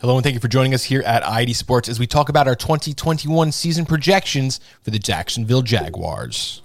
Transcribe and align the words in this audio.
Hello, 0.00 0.16
and 0.16 0.24
thank 0.24 0.32
you 0.32 0.40
for 0.40 0.48
joining 0.48 0.72
us 0.72 0.84
here 0.84 1.02
at 1.02 1.22
I80 1.24 1.54
Sports 1.54 1.88
as 1.90 2.00
we 2.00 2.06
talk 2.06 2.30
about 2.30 2.48
our 2.48 2.54
2021 2.54 3.52
season 3.52 3.84
projections 3.84 4.58
for 4.80 4.90
the 4.90 4.98
Jacksonville 4.98 5.60
Jaguars. 5.60 6.62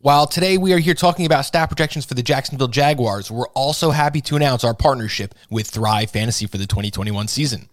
While 0.00 0.26
today 0.26 0.58
we 0.58 0.72
are 0.72 0.78
here 0.78 0.94
talking 0.94 1.24
about 1.24 1.44
stat 1.44 1.68
projections 1.68 2.04
for 2.04 2.14
the 2.14 2.22
Jacksonville 2.24 2.66
Jaguars, 2.66 3.30
we're 3.30 3.46
also 3.50 3.92
happy 3.92 4.20
to 4.22 4.34
announce 4.34 4.64
our 4.64 4.74
partnership 4.74 5.36
with 5.50 5.68
Thrive 5.68 6.10
Fantasy 6.10 6.48
for 6.48 6.58
the 6.58 6.66
2021 6.66 7.28
season. 7.28 7.68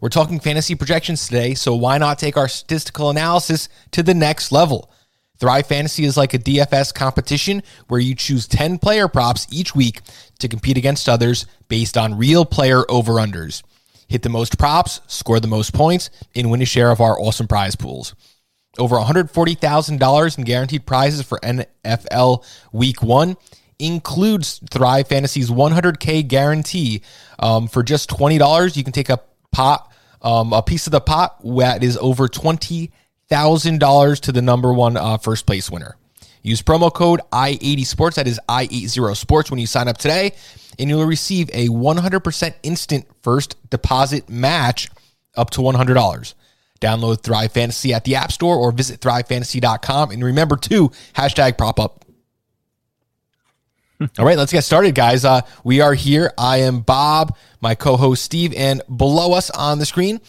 We're 0.00 0.10
talking 0.10 0.40
fantasy 0.40 0.74
projections 0.74 1.26
today, 1.26 1.54
so 1.54 1.74
why 1.74 1.98
not 1.98 2.18
take 2.18 2.36
our 2.36 2.48
statistical 2.48 3.10
analysis 3.10 3.68
to 3.92 4.02
the 4.02 4.14
next 4.14 4.52
level? 4.52 4.90
Thrive 5.38 5.66
Fantasy 5.66 6.04
is 6.04 6.16
like 6.16 6.34
a 6.34 6.38
DFS 6.38 6.94
competition 6.94 7.62
where 7.88 8.00
you 8.00 8.14
choose 8.14 8.46
10 8.46 8.78
player 8.78 9.08
props 9.08 9.46
each 9.50 9.74
week 9.74 10.00
to 10.38 10.48
compete 10.48 10.78
against 10.78 11.08
others 11.08 11.46
based 11.68 11.96
on 11.96 12.16
real 12.16 12.44
player 12.44 12.84
over 12.90 13.14
unders. 13.14 13.62
Hit 14.08 14.22
the 14.22 14.28
most 14.28 14.58
props, 14.58 15.00
score 15.06 15.40
the 15.40 15.48
most 15.48 15.74
points, 15.74 16.10
and 16.34 16.50
win 16.50 16.62
a 16.62 16.66
share 16.66 16.90
of 16.90 17.00
our 17.00 17.18
awesome 17.20 17.48
prize 17.48 17.76
pools. 17.76 18.14
Over 18.78 18.96
$140,000 18.96 20.38
in 20.38 20.44
guaranteed 20.44 20.86
prizes 20.86 21.22
for 21.22 21.38
NFL 21.40 22.44
Week 22.72 23.02
1 23.02 23.36
includes 23.78 24.60
Thrive 24.70 25.08
Fantasy's 25.08 25.50
100K 25.50 26.26
guarantee. 26.26 27.02
Um, 27.38 27.68
for 27.68 27.82
just 27.82 28.10
$20, 28.10 28.76
you 28.76 28.84
can 28.84 28.92
take 28.92 29.08
a 29.08 29.20
pot, 29.52 29.90
um, 30.22 30.52
a 30.52 30.62
piece 30.62 30.86
of 30.86 30.92
the 30.92 31.00
pot 31.00 31.40
that 31.44 31.82
is 31.82 31.96
over 31.98 32.28
twenty 32.28 32.90
thousand 33.28 33.80
dollars 33.80 34.20
to 34.20 34.32
the 34.32 34.42
number 34.42 34.72
one 34.72 34.96
uh, 34.96 35.18
first 35.18 35.46
place 35.46 35.70
winner. 35.70 35.96
Use 36.42 36.62
promo 36.62 36.94
code 36.94 37.20
I80 37.32 37.84
Sports. 37.84 38.16
That 38.16 38.28
is 38.28 38.38
I80 38.48 39.16
Sports 39.16 39.50
when 39.50 39.58
you 39.58 39.66
sign 39.66 39.88
up 39.88 39.98
today, 39.98 40.32
and 40.78 40.88
you'll 40.88 41.04
receive 41.04 41.50
a 41.52 41.66
100% 41.68 42.54
instant 42.62 43.04
first 43.20 43.56
deposit 43.68 44.30
match 44.30 44.88
up 45.36 45.50
to 45.50 45.60
$100. 45.60 46.34
Download 46.80 47.20
Thrive 47.20 47.50
Fantasy 47.50 47.92
at 47.92 48.04
the 48.04 48.14
App 48.14 48.30
Store 48.30 48.56
or 48.56 48.70
visit 48.70 49.00
thrivefantasy.com. 49.00 50.12
And 50.12 50.22
remember 50.22 50.56
to 50.56 50.90
hashtag 51.14 51.58
prop 51.58 51.80
up. 51.80 52.04
All 54.16 54.26
right, 54.26 54.36
let's 54.36 54.52
get 54.52 54.62
started, 54.62 54.94
guys. 54.94 55.24
Uh, 55.24 55.40
we 55.64 55.80
are 55.80 55.94
here. 55.94 56.32
I 56.38 56.58
am 56.58 56.80
Bob, 56.80 57.36
my 57.66 57.74
co 57.74 57.96
host 57.96 58.22
Steve, 58.22 58.54
and 58.54 58.80
below 58.96 59.32
us 59.32 59.50
on 59.50 59.80
the 59.80 59.86
screen 59.86 60.20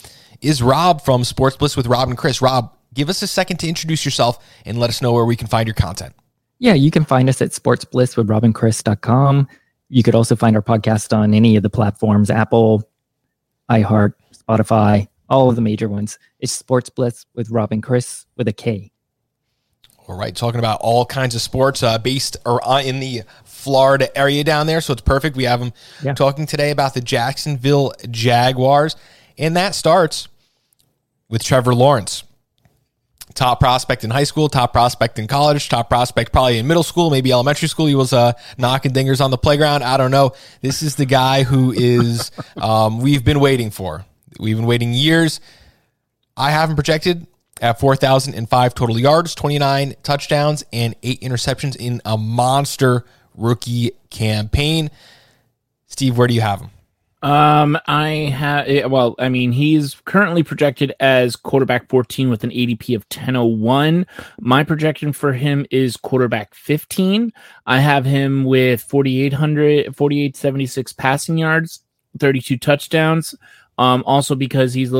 is 0.41 0.63
Rob 0.63 1.03
from 1.03 1.23
Sports 1.23 1.55
Bliss 1.55 1.77
with 1.77 1.85
Rob 1.85 2.07
and 2.09 2.17
Chris. 2.17 2.41
Rob, 2.41 2.75
give 2.95 3.09
us 3.09 3.21
a 3.21 3.27
second 3.27 3.57
to 3.57 3.67
introduce 3.67 4.03
yourself 4.05 4.43
and 4.66 4.80
let 4.80 4.89
us 4.89 5.03
know 5.03 5.13
where 5.13 5.23
we 5.23 5.35
can 5.35 5.45
find 5.45 5.67
your 5.67 5.75
content. 5.75 6.15
Yeah, 6.58 6.73
you 6.73 6.89
can 6.89 7.05
find 7.05 7.30
us 7.30 7.39
at 7.39 7.52
sportsbliss 7.52 8.17
with 8.17 8.27
robandchris.com. 8.27 9.47
You 9.88 10.02
could 10.02 10.15
also 10.15 10.35
find 10.35 10.55
our 10.55 10.63
podcast 10.63 11.15
on 11.15 11.35
any 11.35 11.55
of 11.55 11.61
the 11.61 11.69
platforms 11.69 12.31
Apple, 12.31 12.89
iHeart, 13.69 14.13
Spotify, 14.35 15.08
all 15.30 15.47
of 15.47 15.55
the 15.55 15.61
major 15.61 15.88
ones. 15.88 16.17
It's 16.39 16.52
Sports 16.52 16.89
Bliss 16.89 17.27
with 17.35 17.52
Rob 17.52 17.71
and 17.71 17.83
Chris 17.83 18.25
with 18.35 18.47
a 18.47 18.53
K. 18.53 18.91
All 20.08 20.16
right, 20.16 20.33
talking 20.33 20.59
about 20.59 20.80
all 20.81 21.05
kinds 21.05 21.36
of 21.36 21.41
sports 21.41 21.83
uh, 21.83 21.97
based 21.97 22.38
or 22.45 22.66
uh, 22.66 22.81
in 22.81 23.02
the 23.02 23.23
Florida 23.44 24.16
area 24.17 24.41
down 24.45 24.66
there, 24.66 24.80
so 24.80 24.94
it's 24.94 25.02
perfect. 25.02 25.36
We 25.36 25.44
have 25.44 25.59
them 25.59 25.73
yeah. 26.02 26.14
talking 26.14 26.45
today 26.45 26.72
about 26.72 26.94
the 26.94 27.02
Jacksonville 27.02 27.91
Jaguars, 28.09 28.95
and 29.38 29.58
that 29.58 29.75
starts 29.75 30.30
with 31.27 31.44
Trevor 31.44 31.75
Lawrence. 31.75 32.23
Top 33.33 33.59
prospect 33.59 34.05
in 34.05 34.09
high 34.09 34.23
school, 34.23 34.47
top 34.47 34.72
prospect 34.72 35.19
in 35.19 35.27
college, 35.27 35.67
top 35.67 35.89
prospect 35.89 36.31
probably 36.31 36.58
in 36.58 36.67
middle 36.67 36.83
school, 36.83 37.09
maybe 37.09 37.33
elementary 37.33 37.67
school. 37.67 37.88
He 37.88 37.94
was 37.94 38.14
uh, 38.14 38.31
knocking 38.58 38.94
dingers 38.94 39.19
on 39.19 39.30
the 39.30 39.37
playground. 39.37 39.83
I 39.83 39.98
don't 39.98 40.11
know. 40.11 40.31
This 40.61 40.81
is 40.81 40.95
the 40.95 41.05
guy 41.05 41.43
who 41.43 41.73
is 41.73 42.31
um, 42.55 43.02
we've 43.02 43.26
been 43.26 43.42
waiting 43.42 43.71
for. 43.71 44.05
We've 44.39 44.55
been 44.55 44.65
waiting 44.65 44.93
years. 44.93 45.42
I 46.37 46.52
haven't 46.52 46.76
projected 46.76 47.27
at 47.61 47.79
4,005 47.79 48.75
total 48.75 48.99
yards, 48.99 49.35
29 49.35 49.95
touchdowns, 50.03 50.63
and 50.71 50.95
eight 51.03 51.21
interceptions 51.21 51.75
in 51.75 52.01
a 52.05 52.17
monster 52.17 53.05
rookie 53.35 53.91
campaign. 54.09 54.89
Steve, 55.87 56.17
where 56.17 56.27
do 56.27 56.33
you 56.33 56.41
have 56.41 56.61
him? 56.61 56.69
Um, 57.23 57.79
I 57.87 58.31
have 58.35 58.67
eh, 58.67 58.85
well, 58.85 59.15
I 59.17 59.29
mean, 59.29 59.51
he's 59.51 59.95
currently 60.05 60.43
projected 60.43 60.93
as 60.99 61.35
quarterback 61.35 61.89
14 61.89 62.29
with 62.29 62.43
an 62.43 62.51
ADP 62.51 62.95
of 62.95 63.05
1001. 63.11 64.05
My 64.39 64.63
projection 64.63 65.11
for 65.13 65.33
him 65.33 65.65
is 65.71 65.97
quarterback 65.97 66.53
15. 66.53 67.33
I 67.65 67.79
have 67.79 68.05
him 68.05 68.43
with 68.43 68.83
4800 68.83 69.95
4876 69.95 70.93
passing 70.93 71.37
yards, 71.39 71.81
32 72.19 72.57
touchdowns. 72.57 73.33
Um, 73.80 74.04
also 74.08 74.33
because 74.33 74.73
he's 74.73 74.92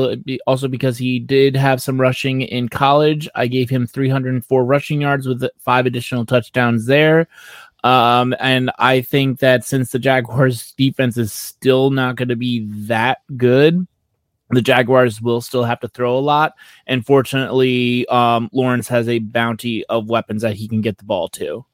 also 0.46 0.68
because 0.68 0.98
he 0.98 1.18
did 1.18 1.56
have 1.56 1.82
some 1.82 2.00
rushing 2.00 2.42
in 2.42 2.68
college. 2.68 3.28
I 3.34 3.48
gave 3.48 3.68
him 3.68 3.88
304 3.88 4.64
rushing 4.64 5.00
yards 5.00 5.26
with 5.26 5.44
five 5.58 5.84
additional 5.86 6.24
touchdowns 6.24 6.86
there. 6.86 7.26
Um, 7.84 8.34
and 8.40 8.70
I 8.78 9.00
think 9.00 9.40
that 9.40 9.64
since 9.64 9.92
the 9.92 9.98
Jaguars 9.98 10.72
defense 10.76 11.16
is 11.16 11.32
still 11.32 11.90
not 11.90 12.16
going 12.16 12.28
to 12.28 12.36
be 12.36 12.66
that 12.86 13.18
good, 13.36 13.86
the 14.50 14.62
Jaguars 14.62 15.20
will 15.20 15.40
still 15.40 15.64
have 15.64 15.80
to 15.80 15.88
throw 15.88 16.16
a 16.16 16.20
lot. 16.20 16.54
And 16.86 17.04
fortunately, 17.04 18.06
um, 18.08 18.48
Lawrence 18.52 18.88
has 18.88 19.08
a 19.08 19.18
bounty 19.18 19.84
of 19.86 20.08
weapons 20.08 20.42
that 20.42 20.54
he 20.54 20.68
can 20.68 20.80
get 20.80 20.98
the 20.98 21.04
ball 21.04 21.28
to. 21.30 21.64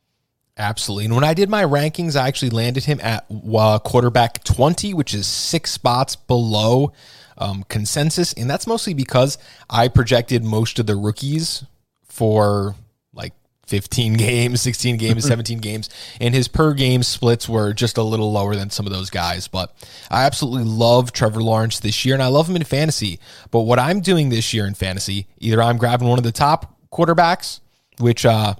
Absolutely. 0.56 1.06
And 1.06 1.14
when 1.14 1.24
I 1.24 1.34
did 1.34 1.50
my 1.50 1.64
rankings, 1.64 2.14
I 2.14 2.28
actually 2.28 2.50
landed 2.50 2.84
him 2.84 3.00
at 3.02 3.26
uh, 3.30 3.78
quarterback 3.80 4.44
20, 4.44 4.94
which 4.94 5.12
is 5.12 5.26
six 5.26 5.72
spots 5.72 6.14
below 6.14 6.92
um, 7.36 7.64
consensus. 7.68 8.32
And 8.34 8.48
that's 8.48 8.66
mostly 8.66 8.94
because 8.94 9.36
I 9.68 9.88
projected 9.88 10.44
most 10.44 10.78
of 10.78 10.86
the 10.86 10.94
rookies 10.94 11.64
for 12.04 12.76
like 13.12 13.32
15 13.66 14.12
games, 14.16 14.60
16 14.60 14.96
games, 14.96 15.26
17 15.26 15.58
games. 15.58 15.90
And 16.20 16.32
his 16.32 16.46
per 16.46 16.72
game 16.72 17.02
splits 17.02 17.48
were 17.48 17.72
just 17.72 17.98
a 17.98 18.04
little 18.04 18.30
lower 18.30 18.54
than 18.54 18.70
some 18.70 18.86
of 18.86 18.92
those 18.92 19.10
guys. 19.10 19.48
But 19.48 19.74
I 20.08 20.24
absolutely 20.24 20.70
love 20.70 21.12
Trevor 21.12 21.42
Lawrence 21.42 21.80
this 21.80 22.04
year, 22.04 22.14
and 22.14 22.22
I 22.22 22.28
love 22.28 22.48
him 22.48 22.54
in 22.54 22.62
fantasy. 22.62 23.18
But 23.50 23.62
what 23.62 23.80
I'm 23.80 24.00
doing 24.00 24.28
this 24.28 24.54
year 24.54 24.66
in 24.66 24.74
fantasy, 24.74 25.26
either 25.38 25.60
I'm 25.60 25.78
grabbing 25.78 26.06
one 26.06 26.18
of 26.18 26.24
the 26.24 26.32
top 26.32 26.78
quarterbacks, 26.92 27.58
which, 27.98 28.24
uh, 28.24 28.54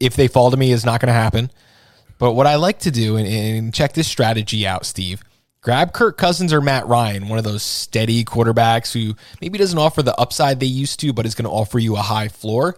if 0.00 0.16
they 0.16 0.28
fall 0.28 0.50
to 0.50 0.56
me 0.56 0.72
is 0.72 0.84
not 0.84 1.00
going 1.00 1.08
to 1.08 1.12
happen. 1.12 1.50
But 2.18 2.32
what 2.32 2.46
I 2.46 2.56
like 2.56 2.78
to 2.80 2.90
do, 2.90 3.16
and, 3.16 3.26
and, 3.26 3.74
check 3.74 3.92
this 3.92 4.08
strategy 4.08 4.66
out, 4.66 4.86
Steve. 4.86 5.22
Grab 5.60 5.92
Kirk 5.92 6.16
Cousins 6.16 6.52
or 6.52 6.60
Matt 6.60 6.86
Ryan, 6.86 7.28
one 7.28 7.38
of 7.38 7.44
those 7.44 7.62
steady 7.62 8.24
quarterbacks 8.24 8.92
who 8.92 9.16
maybe 9.40 9.58
doesn't 9.58 9.78
offer 9.78 10.02
the 10.02 10.18
upside 10.18 10.60
they 10.60 10.66
used 10.66 11.00
to, 11.00 11.12
but 11.12 11.26
is 11.26 11.34
going 11.34 11.44
to 11.44 11.50
offer 11.50 11.78
you 11.78 11.96
a 11.96 12.00
high 12.00 12.28
floor. 12.28 12.76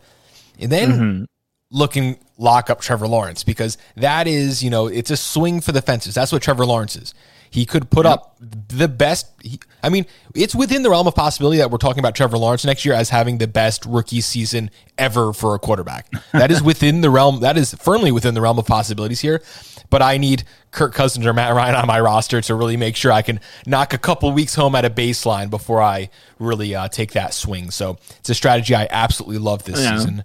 And 0.58 0.72
then 0.72 0.90
mm-hmm. 0.90 1.24
look 1.70 1.96
and 1.96 2.18
lock 2.38 2.70
up 2.70 2.80
Trevor 2.80 3.08
Lawrence 3.08 3.44
because 3.44 3.76
that 3.96 4.26
is, 4.26 4.62
you 4.62 4.70
know, 4.70 4.86
it's 4.86 5.10
a 5.10 5.16
swing 5.16 5.60
for 5.60 5.72
the 5.72 5.82
fences. 5.82 6.14
That's 6.14 6.32
what 6.32 6.40
Trevor 6.40 6.64
Lawrence 6.64 6.96
is. 6.96 7.12
He 7.50 7.64
could 7.64 7.90
put 7.90 8.06
up 8.06 8.36
the 8.40 8.88
best. 8.88 9.26
He, 9.42 9.58
I 9.82 9.88
mean, 9.88 10.06
it's 10.34 10.54
within 10.54 10.82
the 10.82 10.90
realm 10.90 11.06
of 11.06 11.14
possibility 11.14 11.58
that 11.58 11.70
we're 11.70 11.78
talking 11.78 12.00
about 12.00 12.14
Trevor 12.14 12.38
Lawrence 12.38 12.64
next 12.64 12.84
year 12.84 12.94
as 12.94 13.10
having 13.10 13.38
the 13.38 13.48
best 13.48 13.86
rookie 13.86 14.20
season 14.20 14.70
ever 14.98 15.32
for 15.32 15.54
a 15.54 15.58
quarterback. 15.58 16.12
That 16.32 16.50
is 16.50 16.62
within 16.62 17.00
the 17.00 17.10
realm. 17.10 17.40
That 17.40 17.56
is 17.56 17.74
firmly 17.74 18.12
within 18.12 18.34
the 18.34 18.40
realm 18.40 18.58
of 18.58 18.66
possibilities 18.66 19.20
here. 19.20 19.42
But 19.90 20.02
I 20.02 20.18
need 20.18 20.44
Kirk 20.70 20.92
Cousins 20.92 21.24
or 21.24 21.32
Matt 21.32 21.54
Ryan 21.54 21.74
on 21.74 21.86
my 21.86 21.98
roster 21.98 22.42
to 22.42 22.54
really 22.54 22.76
make 22.76 22.94
sure 22.94 23.10
I 23.10 23.22
can 23.22 23.40
knock 23.66 23.94
a 23.94 23.98
couple 23.98 24.30
weeks 24.32 24.54
home 24.54 24.74
at 24.74 24.84
a 24.84 24.90
baseline 24.90 25.48
before 25.48 25.80
I 25.80 26.10
really 26.38 26.74
uh, 26.74 26.88
take 26.88 27.12
that 27.12 27.32
swing. 27.32 27.70
So 27.70 27.96
it's 28.18 28.28
a 28.28 28.34
strategy 28.34 28.74
I 28.74 28.86
absolutely 28.90 29.38
love 29.38 29.64
this 29.64 29.80
yeah. 29.80 29.96
season. 29.96 30.24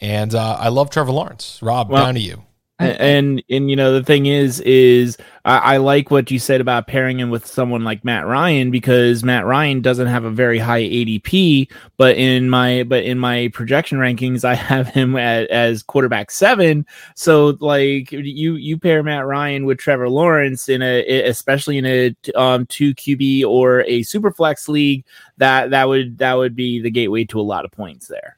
And 0.00 0.34
uh, 0.34 0.56
I 0.58 0.68
love 0.68 0.90
Trevor 0.90 1.12
Lawrence. 1.12 1.58
Rob, 1.62 1.90
well, 1.90 2.04
down 2.04 2.14
to 2.14 2.20
you 2.20 2.42
and 2.78 3.42
and 3.48 3.70
you 3.70 3.76
know 3.76 3.92
the 3.92 4.02
thing 4.02 4.26
is 4.26 4.60
is 4.60 5.16
I, 5.46 5.58
I, 5.58 5.76
like 5.78 6.10
what 6.10 6.30
you 6.30 6.38
said 6.38 6.60
about 6.60 6.86
pairing 6.86 7.20
him 7.20 7.30
with 7.30 7.46
someone 7.46 7.84
like 7.84 8.04
Matt 8.04 8.26
Ryan 8.26 8.70
because 8.70 9.24
Matt 9.24 9.46
Ryan 9.46 9.80
doesn't 9.80 10.08
have 10.08 10.24
a 10.24 10.30
very 10.30 10.58
high 10.58 10.82
ADP, 10.82 11.70
but 11.96 12.16
in 12.16 12.50
my 12.50 12.82
but 12.82 13.04
in 13.04 13.18
my 13.18 13.48
projection 13.54 13.98
rankings 13.98 14.44
I 14.44 14.54
have 14.54 14.88
him 14.88 15.16
at, 15.16 15.48
as 15.48 15.82
quarterback 15.82 16.30
seven. 16.30 16.84
So 17.14 17.56
like 17.60 18.12
you 18.12 18.56
you 18.56 18.78
pair 18.78 19.02
Matt 19.02 19.24
Ryan 19.26 19.64
with 19.64 19.78
Trevor 19.78 20.10
Lawrence 20.10 20.68
in 20.68 20.82
a 20.82 21.22
especially 21.22 21.78
in 21.78 21.86
a 21.86 22.14
um 22.34 22.66
two 22.66 22.94
QB 22.94 23.44
or 23.44 23.84
a 23.84 24.02
super 24.02 24.30
flex 24.30 24.68
league 24.68 25.04
that 25.38 25.70
that 25.70 25.88
would 25.88 26.18
that 26.18 26.34
would 26.34 26.54
be 26.54 26.80
the 26.80 26.90
gateway 26.90 27.24
to 27.24 27.40
a 27.40 27.42
lot 27.42 27.64
of 27.64 27.72
points 27.72 28.06
there. 28.06 28.35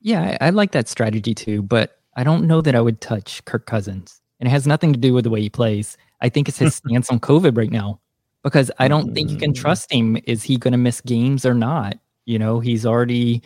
Yeah, 0.00 0.36
I, 0.40 0.46
I 0.46 0.50
like 0.50 0.72
that 0.72 0.88
strategy 0.88 1.34
too, 1.34 1.62
but 1.62 1.98
I 2.16 2.24
don't 2.24 2.46
know 2.46 2.60
that 2.60 2.74
I 2.74 2.80
would 2.80 3.00
touch 3.00 3.44
Kirk 3.44 3.66
Cousins. 3.66 4.20
And 4.38 4.46
it 4.46 4.50
has 4.50 4.66
nothing 4.66 4.92
to 4.92 4.98
do 4.98 5.12
with 5.12 5.24
the 5.24 5.30
way 5.30 5.42
he 5.42 5.50
plays. 5.50 5.96
I 6.20 6.28
think 6.28 6.48
it's 6.48 6.58
his 6.58 6.74
stance 6.86 7.10
on 7.10 7.20
COVID 7.20 7.56
right 7.56 7.70
now 7.70 8.00
because 8.42 8.70
I 8.78 8.88
don't 8.88 9.14
think 9.14 9.30
you 9.30 9.36
can 9.36 9.52
mm. 9.52 9.56
trust 9.56 9.92
him. 9.92 10.16
Is 10.24 10.42
he 10.42 10.56
going 10.56 10.72
to 10.72 10.78
miss 10.78 11.00
games 11.00 11.44
or 11.44 11.54
not? 11.54 11.98
You 12.24 12.38
know, 12.38 12.60
he's 12.60 12.86
already 12.86 13.42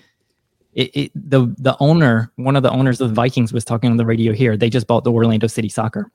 it, 0.75 0.97
it, 0.97 1.13
the 1.15 1.55
the 1.59 1.77
owner, 1.81 2.33
one 2.37 2.57
of 2.57 2.63
the 2.63 2.71
owners 2.71 3.01
of 3.01 3.09
the 3.09 3.15
Vikings, 3.15 3.53
was 3.53 3.65
talking 3.65 3.91
on 3.91 3.97
the 3.97 4.07
radio 4.07 4.33
here. 4.33 4.57
They 4.57 4.71
just 4.71 4.87
bought 4.87 5.05
the 5.05 5.13
Orlando 5.13 5.47
City 5.47 5.69
Soccer, 5.69 6.11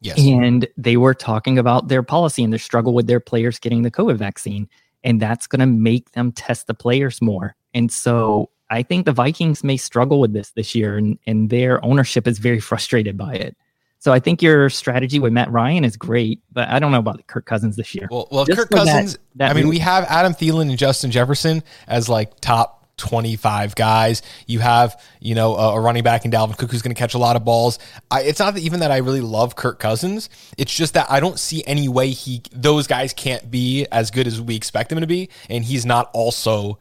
Yes. 0.00 0.18
and 0.18 0.68
they 0.76 0.96
were 0.96 1.14
talking 1.14 1.58
about 1.58 1.88
their 1.88 2.02
policy 2.02 2.44
and 2.44 2.52
their 2.52 2.58
struggle 2.58 2.92
with 2.92 3.06
their 3.06 3.20
players 3.20 3.58
getting 3.58 3.82
the 3.82 3.90
COVID 3.90 4.16
vaccine, 4.16 4.68
and 5.02 5.20
that's 5.20 5.46
going 5.46 5.60
to 5.60 5.66
make 5.66 6.12
them 6.12 6.32
test 6.32 6.66
the 6.66 6.74
players 6.74 7.22
more. 7.22 7.56
And 7.72 7.90
so 7.90 8.50
I 8.70 8.82
think 8.82 9.04
the 9.06 9.12
Vikings 9.12 9.62
may 9.62 9.76
struggle 9.76 10.20
with 10.20 10.32
this 10.32 10.50
this 10.50 10.74
year, 10.74 10.96
and 10.96 11.18
and 11.26 11.50
their 11.50 11.84
ownership 11.84 12.26
is 12.26 12.38
very 12.38 12.60
frustrated 12.60 13.16
by 13.16 13.34
it. 13.34 13.56
So 13.98 14.12
I 14.12 14.20
think 14.20 14.42
your 14.42 14.68
strategy 14.68 15.18
with 15.18 15.32
Matt 15.32 15.50
Ryan 15.50 15.82
is 15.82 15.96
great, 15.96 16.40
but 16.52 16.68
I 16.68 16.78
don't 16.78 16.92
know 16.92 16.98
about 16.98 17.26
Kirk 17.26 17.46
Cousins 17.46 17.76
this 17.76 17.94
year. 17.94 18.06
Well, 18.10 18.28
well, 18.30 18.44
Just 18.44 18.58
Kirk 18.58 18.68
for 18.68 18.84
that- 18.84 18.86
Cousins. 18.86 19.18
that 19.36 19.50
I 19.50 19.54
mean, 19.54 19.64
re- 19.64 19.70
we 19.70 19.78
have 19.78 20.04
Adam 20.04 20.34
Thielen 20.34 20.68
and 20.68 20.76
Justin 20.78 21.10
Jefferson 21.10 21.62
as 21.86 22.06
like 22.08 22.38
top 22.40 22.86
25 22.98 23.74
guys. 23.74 24.20
You 24.46 24.58
have, 24.58 25.00
you 25.20 25.34
know, 25.34 25.54
a, 25.56 25.76
a 25.76 25.80
running 25.80 26.02
back 26.02 26.24
in 26.26 26.30
Dalvin 26.30 26.56
Cook 26.58 26.70
who's 26.70 26.82
going 26.82 26.94
to 26.94 26.98
catch 26.98 27.14
a 27.14 27.18
lot 27.18 27.34
of 27.34 27.44
balls. 27.46 27.78
I, 28.10 28.22
it's 28.22 28.38
not 28.38 28.54
that 28.54 28.60
even 28.60 28.80
that 28.80 28.90
I 28.90 28.98
really 28.98 29.22
love 29.22 29.56
Kirk 29.56 29.78
Cousins. 29.78 30.28
It's 30.58 30.74
just 30.74 30.92
that 30.94 31.10
I 31.10 31.18
don't 31.18 31.38
see 31.38 31.64
any 31.66 31.88
way 31.88 32.10
he 32.10 32.42
those 32.52 32.86
guys 32.86 33.12
can't 33.14 33.50
be 33.50 33.86
as 33.90 34.10
good 34.10 34.26
as 34.26 34.38
we 34.40 34.54
expect 34.54 34.90
them 34.90 35.00
to 35.00 35.06
be, 35.06 35.30
and 35.48 35.64
he's 35.64 35.86
not 35.86 36.10
also 36.12 36.78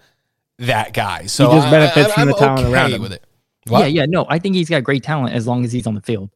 that 0.59 0.93
guy. 0.93 1.25
So 1.25 1.49
he 1.49 1.57
just 1.57 1.69
benefits 1.71 2.09
I, 2.11 2.13
from 2.13 2.21
I'm 2.21 2.27
the 2.27 2.33
talent 2.35 2.59
okay 2.65 2.73
around 2.73 2.93
him. 2.93 3.01
with 3.01 3.13
it. 3.13 3.23
Yeah, 3.65 3.71
What? 3.71 3.91
yeah, 3.91 4.05
no, 4.07 4.25
I 4.29 4.39
think 4.39 4.55
he's 4.55 4.69
got 4.69 4.83
great 4.83 5.03
talent 5.03 5.33
as 5.33 5.47
long 5.47 5.63
as 5.65 5.71
he's 5.71 5.87
on 5.87 5.95
the 5.95 6.01
field. 6.01 6.29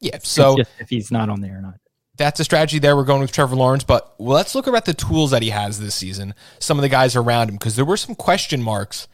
yeah. 0.00 0.18
So 0.22 0.56
just 0.56 0.70
if 0.78 0.88
he's 0.88 1.10
not 1.10 1.28
on 1.28 1.40
there 1.40 1.58
or 1.58 1.60
not. 1.62 1.74
that's 2.16 2.38
a 2.40 2.44
strategy 2.44 2.78
there. 2.78 2.96
We're 2.96 3.04
going 3.04 3.20
with 3.20 3.32
Trevor 3.32 3.56
Lawrence, 3.56 3.84
but 3.84 4.14
let's 4.18 4.54
look 4.54 4.68
at 4.68 4.84
the 4.84 4.94
tools 4.94 5.30
that 5.32 5.42
he 5.42 5.50
has 5.50 5.80
this 5.80 5.94
season. 5.94 6.34
Some 6.60 6.78
of 6.78 6.82
the 6.82 6.88
guys 6.88 7.16
around 7.16 7.48
him, 7.48 7.56
because 7.56 7.76
there 7.76 7.84
were 7.84 7.96
some 7.96 8.14
question 8.14 8.62
marks 8.62 9.08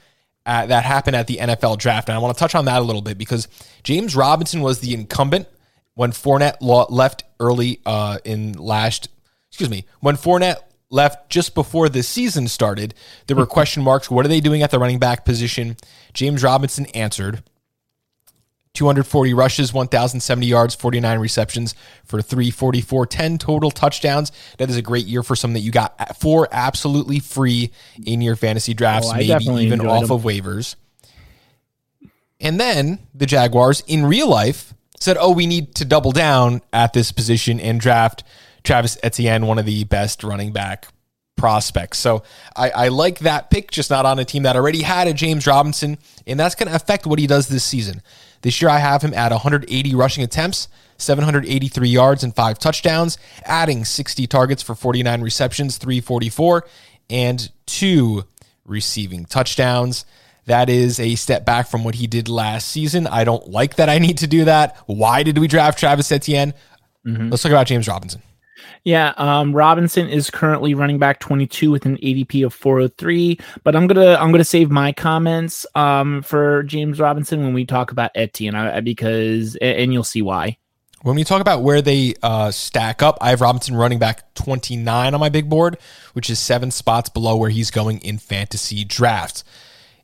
uh, 0.47 0.67
that 0.67 0.85
happened 0.85 1.17
at 1.17 1.27
the 1.27 1.37
NFL 1.39 1.79
draft, 1.79 2.09
and 2.09 2.17
I 2.17 2.19
want 2.21 2.37
to 2.37 2.39
touch 2.39 2.55
on 2.55 2.65
that 2.67 2.81
a 2.81 2.85
little 2.85 3.03
bit 3.03 3.17
because 3.19 3.49
James 3.83 4.15
Robinson 4.17 4.61
was 4.61 4.81
the 4.81 4.93
incumbent 4.95 5.49
when 5.95 6.13
Fournette 6.13 6.57
left 6.61 7.25
early 7.39 7.81
uh, 7.87 8.19
in 8.25 8.53
last. 8.55 9.09
Excuse 9.51 9.71
me, 9.71 9.85
when 10.01 10.17
Fournette 10.17 10.59
left 10.91 11.31
just 11.31 11.55
before 11.55 11.89
the 11.89 12.03
season 12.03 12.49
started, 12.49 12.95
there 13.27 13.37
were 13.37 13.47
question 13.47 13.83
marks. 13.83 14.11
What 14.11 14.25
are 14.27 14.29
they 14.29 14.41
doing 14.41 14.63
at 14.63 14.71
the 14.71 14.79
running 14.79 14.99
back 14.99 15.25
position? 15.25 15.77
James 16.13 16.43
Robinson 16.43 16.87
answered. 16.87 17.43
240 18.75 19.35
rushes, 19.35 19.73
1,070 19.73 20.47
yards, 20.47 20.77
49 20.77 21.19
receptions 21.19 21.75
for 22.05 22.23
344, 22.23 23.05
10 23.05 23.39
total 23.39 23.71
touchdowns. 23.71 24.31
That 24.59 24.71
is 24.71 24.77
a 24.77 24.83
great 24.83 25.07
year 25.07 25.25
for 25.25 25.35
someone 25.35 25.55
that 25.55 25.61
you 25.61 25.73
got 25.73 26.17
for 26.19 26.47
absolutely 26.53 27.19
free 27.19 27.73
in 28.07 28.21
your 28.21 28.37
fantasy 28.37 28.73
drafts, 28.73 29.09
Oh, 29.11 29.17
maybe 29.17 29.45
even 29.45 29.81
off 29.85 30.05
him. 30.05 30.13
of 30.13 30.23
waivers. 30.23 30.77
And 32.41 32.61
then 32.61 33.01
the 33.13 33.27
Jaguars 33.27 33.83
in 33.89 34.07
real 34.07 34.29
life 34.29 34.73
said, 35.01 35.17
oh, 35.19 35.33
we 35.33 35.47
need 35.47 35.75
to 35.75 35.85
double 35.85 36.13
down 36.13 36.63
at 36.73 36.93
this 36.93 37.11
position 37.11 37.59
and 37.59 37.81
draft 37.81 38.23
Travis 38.65 38.99
Etienne, 39.03 39.47
one 39.47 39.59
of 39.59 39.67
the 39.67 39.85
best 39.85 40.23
running 40.23 40.53
back 40.53 40.87
prospects. 41.41 41.99
So 41.99 42.23
I, 42.55 42.71
I 42.71 42.89
like 42.89 43.21
that 43.21 43.51
pick, 43.51 43.71
just 43.71 43.91
not 43.91 44.05
on 44.05 44.19
a 44.19 44.25
team 44.25 44.43
that 44.43 44.57
already 44.57 44.83
had 44.83 45.09
a 45.09 45.15
James 45.15 45.47
Robinson, 45.47 45.99
and 46.27 46.39
that's 46.39 46.55
going 46.55 46.69
to 46.69 46.75
affect 46.75 47.07
what 47.07 47.19
he 47.19 47.27
does 47.27 47.49
this 47.49 47.65
season. 47.65 48.03
This 48.43 48.61
year, 48.61 48.71
I 48.71 48.79
have 48.79 49.03
him 49.03 49.15
at 49.15 49.33
180 49.33 49.95
rushing 49.95 50.23
attempts, 50.23 50.69
783 50.99 51.89
yards, 51.89 52.23
and 52.23 52.37
five 52.37 52.59
touchdowns, 52.59 53.19
adding 53.45 53.85
60 53.85 54.27
targets 54.27 54.63
for 54.63 54.75
49 54.75 55.23
receptions, 55.23 55.79
344, 55.79 56.67
and 57.09 57.51
two 57.67 58.25
receiving 58.67 59.25
touchdowns. 59.25 60.05
That 60.47 60.69
is 60.69 60.99
a 61.01 61.15
step 61.15 61.45
back 61.45 61.69
from 61.69 61.85
what 61.85 61.95
he 61.95 62.07
did 62.07 62.29
last 62.29 62.69
season. 62.69 63.07
I 63.07 63.25
don't 63.25 63.49
like 63.49 63.77
that 63.77 63.89
I 63.89 63.99
need 63.99 64.19
to 64.19 64.27
do 64.27 64.45
that. 64.45 64.77
Why 64.87 65.23
did 65.23 65.39
we 65.39 65.49
draft 65.49 65.79
Travis 65.79 66.11
Etienne? 66.13 66.55
Mm-hmm. 67.07 67.31
Let's 67.31 67.43
talk 67.43 67.53
about 67.53 67.67
James 67.67 67.89
Robinson. 67.89 68.23
Yeah, 68.85 69.13
um, 69.17 69.55
Robinson 69.55 70.09
is 70.09 70.31
currently 70.31 70.75
running 70.75 70.99
back 70.99 71.21
22 71.21 71.71
with 71.71 71.85
an 71.87 71.97
ADP 71.99 72.47
of 72.47 72.55
403. 72.55 73.39
But 73.63 73.77
I'm 73.77 73.87
gonna 73.87 74.15
I'm 74.15 74.33
gonna 74.33 74.45
save 74.45 74.71
my 74.71 74.93
comments 74.93 75.67
um, 75.75 76.23
for 76.23 76.63
James 76.63 76.99
Robinson 76.99 77.43
when 77.43 77.53
we 77.53 77.65
talk 77.65 77.93
about 77.93 78.11
Etienne 78.15 78.55
I, 78.55 78.81
because 78.81 79.57
and 79.57 79.93
you'll 79.93 80.05
see 80.05 80.23
why. 80.23 80.57
When 81.03 81.17
we 81.17 81.25
talk 81.25 81.41
about 81.41 81.63
where 81.63 81.81
they 81.81 82.15
uh, 82.23 82.51
stack 82.51 83.03
up, 83.03 83.17
I 83.23 83.31
have 83.31 83.41
Robinson 83.41 83.75
running 83.75 83.99
back 83.99 84.35
29 84.35 85.15
on 85.15 85.21
my 85.21 85.31
big 85.31 85.49
board, 85.49 85.79
which 86.13 86.29
is 86.29 86.39
seven 86.39 86.71
spots 86.71 87.09
below 87.09 87.37
where 87.37 87.49
he's 87.49 87.71
going 87.71 88.01
in 88.01 88.19
fantasy 88.19 88.85
drafts. 88.85 89.43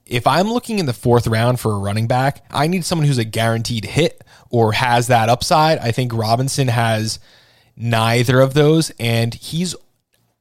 If 0.07 0.27
I'm 0.27 0.51
looking 0.51 0.79
in 0.79 0.87
the 0.87 0.95
fourth 0.95 1.27
round 1.27 1.61
for 1.61 1.73
a 1.73 1.79
running 1.79 2.07
back, 2.07 2.47
I 2.51 2.67
need 2.67 2.85
someone 2.85 3.07
who's 3.07 3.19
a 3.19 3.25
guaranteed 3.25 3.85
hit 3.85 4.25
or 4.49 4.73
has 4.73 5.09
that 5.09 5.29
upside. 5.29 5.79
I 5.79 5.93
think 5.93 6.15
Robinson 6.15 6.69
has 6.69 7.19
neither 7.77 8.41
of 8.41 8.55
those, 8.55 8.91
and 8.99 9.35
he's 9.35 9.75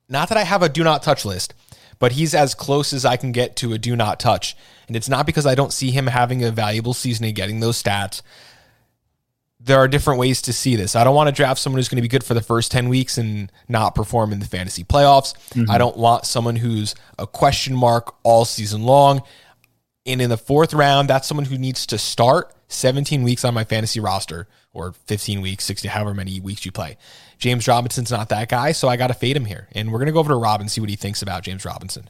not 0.07 0.29
that 0.29 0.37
I 0.37 0.43
have 0.43 0.61
a 0.61 0.69
do 0.69 0.83
not 0.83 1.03
touch 1.03 1.25
list, 1.25 1.53
but 1.99 2.13
he's 2.13 2.33
as 2.33 2.53
close 2.53 2.93
as 2.93 3.05
I 3.05 3.17
can 3.17 3.31
get 3.31 3.55
to 3.57 3.73
a 3.73 3.77
do 3.77 3.95
not 3.95 4.19
touch. 4.19 4.55
And 4.87 4.95
it's 4.95 5.09
not 5.09 5.25
because 5.25 5.45
I 5.45 5.55
don't 5.55 5.73
see 5.73 5.91
him 5.91 6.07
having 6.07 6.43
a 6.43 6.51
valuable 6.51 6.93
season 6.93 7.25
and 7.25 7.35
getting 7.35 7.59
those 7.59 7.81
stats 7.81 8.21
there 9.65 9.77
are 9.77 9.87
different 9.87 10.19
ways 10.19 10.43
to 10.43 10.53
see 10.53 10.75
this. 10.75 10.95
I 10.95 11.03
don't 11.03 11.15
want 11.15 11.27
to 11.27 11.33
draft 11.33 11.59
someone 11.59 11.79
who's 11.79 11.89
going 11.89 11.97
to 11.97 12.03
be 12.03 12.07
good 12.07 12.23
for 12.23 12.35
the 12.35 12.41
first 12.41 12.71
10 12.71 12.87
weeks 12.87 13.17
and 13.17 13.51
not 13.67 13.95
perform 13.95 14.31
in 14.31 14.39
the 14.39 14.45
fantasy 14.45 14.83
playoffs. 14.83 15.33
Mm-hmm. 15.49 15.71
I 15.71 15.79
don't 15.79 15.97
want 15.97 16.25
someone 16.25 16.55
who's 16.55 16.93
a 17.17 17.25
question 17.25 17.75
mark 17.75 18.15
all 18.23 18.45
season 18.45 18.83
long. 18.83 19.23
And 20.05 20.21
in 20.21 20.29
the 20.29 20.37
fourth 20.37 20.71
round, 20.71 21.09
that's 21.09 21.27
someone 21.27 21.45
who 21.45 21.57
needs 21.57 21.87
to 21.87 21.97
start 21.97 22.53
17 22.67 23.23
weeks 23.23 23.45
on 23.45 23.53
my 23.53 23.63
fantasy 23.63 23.99
roster 23.99 24.47
or 24.73 24.93
15 25.05 25.41
weeks, 25.41 25.63
60, 25.65 25.87
however 25.87 26.13
many 26.13 26.39
weeks 26.39 26.65
you 26.65 26.71
play. 26.71 26.97
James 27.37 27.67
Robinson's 27.67 28.11
not 28.11 28.29
that 28.29 28.49
guy, 28.49 28.71
so 28.71 28.87
I 28.87 28.97
got 28.97 29.07
to 29.07 29.13
fade 29.13 29.37
him 29.37 29.45
here. 29.45 29.67
And 29.73 29.91
we're 29.91 29.99
going 29.99 30.07
to 30.07 30.13
go 30.13 30.19
over 30.19 30.29
to 30.29 30.35
Rob 30.35 30.61
and 30.61 30.69
see 30.69 30.81
what 30.81 30.89
he 30.89 30.95
thinks 30.95 31.21
about 31.21 31.43
James 31.43 31.65
Robinson. 31.65 32.09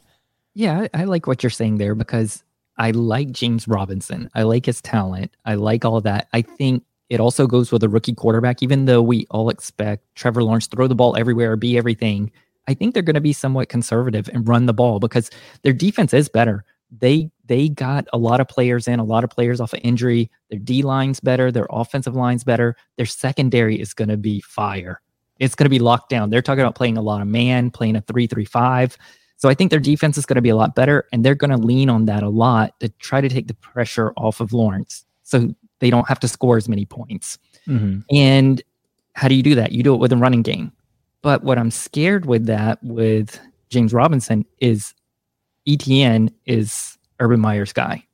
Yeah, 0.53 0.87
I, 0.93 1.03
like 1.03 1.27
what 1.27 1.43
you're 1.43 1.49
saying 1.49 1.77
there 1.77 1.95
because 1.95 2.43
I 2.77 2.91
like 2.91 3.31
James 3.31 3.67
Robinson. 3.67 4.29
I 4.33 4.43
like 4.43 4.65
his 4.65 4.81
talent. 4.81 5.35
I 5.45 5.55
like 5.55 5.85
all 5.85 6.01
that. 6.01 6.27
I 6.33 6.41
think 6.41 6.83
it 7.09 7.19
also 7.19 7.45
goes 7.45 7.71
with 7.71 7.83
a 7.83 7.89
rookie 7.89 8.13
quarterback, 8.13 8.63
even 8.63 8.85
though 8.85 9.01
we 9.01 9.27
all 9.29 9.49
expect 9.49 10.03
Trevor 10.15 10.43
Lawrence 10.43 10.67
throw 10.67 10.87
the 10.87 10.95
ball 10.95 11.15
everywhere, 11.15 11.55
be 11.55 11.77
everything. 11.77 12.31
I 12.67 12.73
think 12.73 12.93
they're 12.93 13.03
going 13.03 13.15
to 13.15 13.21
be 13.21 13.33
somewhat 13.33 13.69
conservative 13.69 14.29
and 14.33 14.47
run 14.47 14.65
the 14.65 14.73
ball 14.73 14.99
because 14.99 15.29
their 15.61 15.73
defense 15.73 16.13
is 16.13 16.29
better. 16.29 16.65
They 16.89 17.29
they 17.47 17.69
got 17.69 18.07
a 18.11 18.17
lot 18.17 18.39
of 18.39 18.47
players 18.47 18.87
in, 18.87 18.99
a 18.99 19.03
lot 19.03 19.23
of 19.23 19.29
players 19.29 19.61
off 19.61 19.73
of 19.73 19.79
injury. 19.83 20.29
Their 20.49 20.59
D 20.59 20.81
line's 20.81 21.19
better, 21.19 21.51
their 21.51 21.67
offensive 21.69 22.15
line's 22.15 22.43
better. 22.43 22.75
Their 22.97 23.05
secondary 23.05 23.79
is 23.79 23.93
going 23.93 24.09
to 24.09 24.17
be 24.17 24.41
fire. 24.41 25.01
It's 25.39 25.55
going 25.55 25.65
to 25.65 25.69
be 25.69 25.79
locked 25.79 26.09
down. 26.09 26.29
They're 26.29 26.41
talking 26.41 26.61
about 26.61 26.75
playing 26.75 26.97
a 26.97 27.01
lot 27.01 27.21
of 27.21 27.27
man, 27.27 27.69
playing 27.69 27.95
a 27.95 28.01
three-three-five. 28.01 28.97
So 29.37 29.49
I 29.49 29.53
think 29.53 29.69
their 29.69 29.81
defense 29.81 30.17
is 30.17 30.25
going 30.25 30.37
to 30.37 30.41
be 30.41 30.49
a 30.49 30.55
lot 30.55 30.75
better, 30.75 31.07
and 31.11 31.25
they're 31.25 31.35
going 31.35 31.51
to 31.51 31.57
lean 31.57 31.89
on 31.89 32.05
that 32.05 32.23
a 32.23 32.29
lot 32.29 32.79
to 32.79 32.89
try 32.99 33.19
to 33.19 33.27
take 33.27 33.47
the 33.47 33.53
pressure 33.53 34.13
off 34.15 34.39
of 34.39 34.53
Lawrence, 34.53 35.05
so 35.23 35.53
they 35.79 35.89
don't 35.89 36.07
have 36.07 36.21
to 36.21 36.27
score 36.27 36.55
as 36.55 36.69
many 36.69 36.85
points. 36.85 37.37
Mm-hmm. 37.67 37.99
And 38.15 38.63
how 39.13 39.27
do 39.27 39.35
you 39.35 39.43
do 39.43 39.55
that? 39.55 39.73
You 39.73 39.83
do 39.83 39.93
it 39.93 39.99
with 39.99 40.13
a 40.13 40.17
running 40.17 40.41
game. 40.41 40.71
But 41.21 41.43
what 41.43 41.57
I'm 41.57 41.71
scared 41.71 42.25
with 42.27 42.45
that 42.45 42.81
with 42.81 43.39
James 43.69 43.93
Robinson 43.93 44.45
is 44.61 44.93
Etienne 45.67 46.31
is 46.45 46.94
Urban 47.19 47.39
Meyer's 47.39 47.73
guy. 47.73 48.05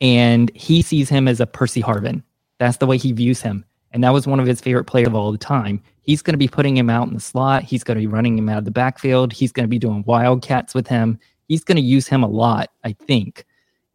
And 0.00 0.50
he 0.54 0.82
sees 0.82 1.08
him 1.08 1.26
as 1.28 1.40
a 1.40 1.46
Percy 1.46 1.82
Harvin. 1.82 2.22
That's 2.58 2.76
the 2.78 2.86
way 2.86 2.98
he 2.98 3.12
views 3.12 3.40
him. 3.40 3.64
And 3.92 4.04
that 4.04 4.12
was 4.12 4.26
one 4.26 4.40
of 4.40 4.46
his 4.46 4.60
favorite 4.60 4.84
players 4.84 5.08
of 5.08 5.14
all 5.14 5.32
the 5.32 5.38
time. 5.38 5.82
He's 6.02 6.22
going 6.22 6.34
to 6.34 6.38
be 6.38 6.48
putting 6.48 6.76
him 6.76 6.90
out 6.90 7.08
in 7.08 7.14
the 7.14 7.20
slot. 7.20 7.62
He's 7.62 7.82
going 7.82 7.96
to 7.96 8.00
be 8.00 8.06
running 8.06 8.36
him 8.36 8.48
out 8.48 8.58
of 8.58 8.64
the 8.64 8.70
backfield. 8.70 9.32
He's 9.32 9.52
going 9.52 9.64
to 9.64 9.70
be 9.70 9.78
doing 9.78 10.04
wildcats 10.06 10.74
with 10.74 10.86
him. 10.86 11.18
He's 11.48 11.64
going 11.64 11.76
to 11.76 11.82
use 11.82 12.06
him 12.06 12.22
a 12.22 12.28
lot, 12.28 12.70
I 12.84 12.92
think. 12.92 13.44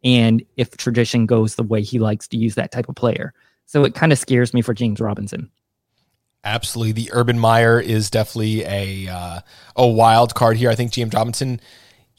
And 0.02 0.44
if 0.56 0.76
tradition 0.76 1.26
goes 1.26 1.54
the 1.54 1.62
way 1.62 1.82
he 1.82 1.98
likes 1.98 2.26
to 2.28 2.36
use 2.36 2.56
that 2.56 2.72
type 2.72 2.88
of 2.88 2.96
player. 2.96 3.32
So 3.66 3.84
it 3.84 3.94
kind 3.94 4.12
of 4.12 4.18
scares 4.18 4.52
me 4.52 4.62
for 4.62 4.74
James 4.74 5.00
Robinson. 5.00 5.50
Absolutely, 6.44 6.92
the 6.92 7.10
Urban 7.12 7.38
Meyer 7.38 7.80
is 7.80 8.10
definitely 8.10 8.64
a 8.64 9.08
uh, 9.08 9.40
a 9.76 9.86
wild 9.86 10.34
card 10.34 10.56
here. 10.56 10.70
I 10.70 10.74
think 10.74 10.90
James 10.90 11.14
Robinson, 11.14 11.60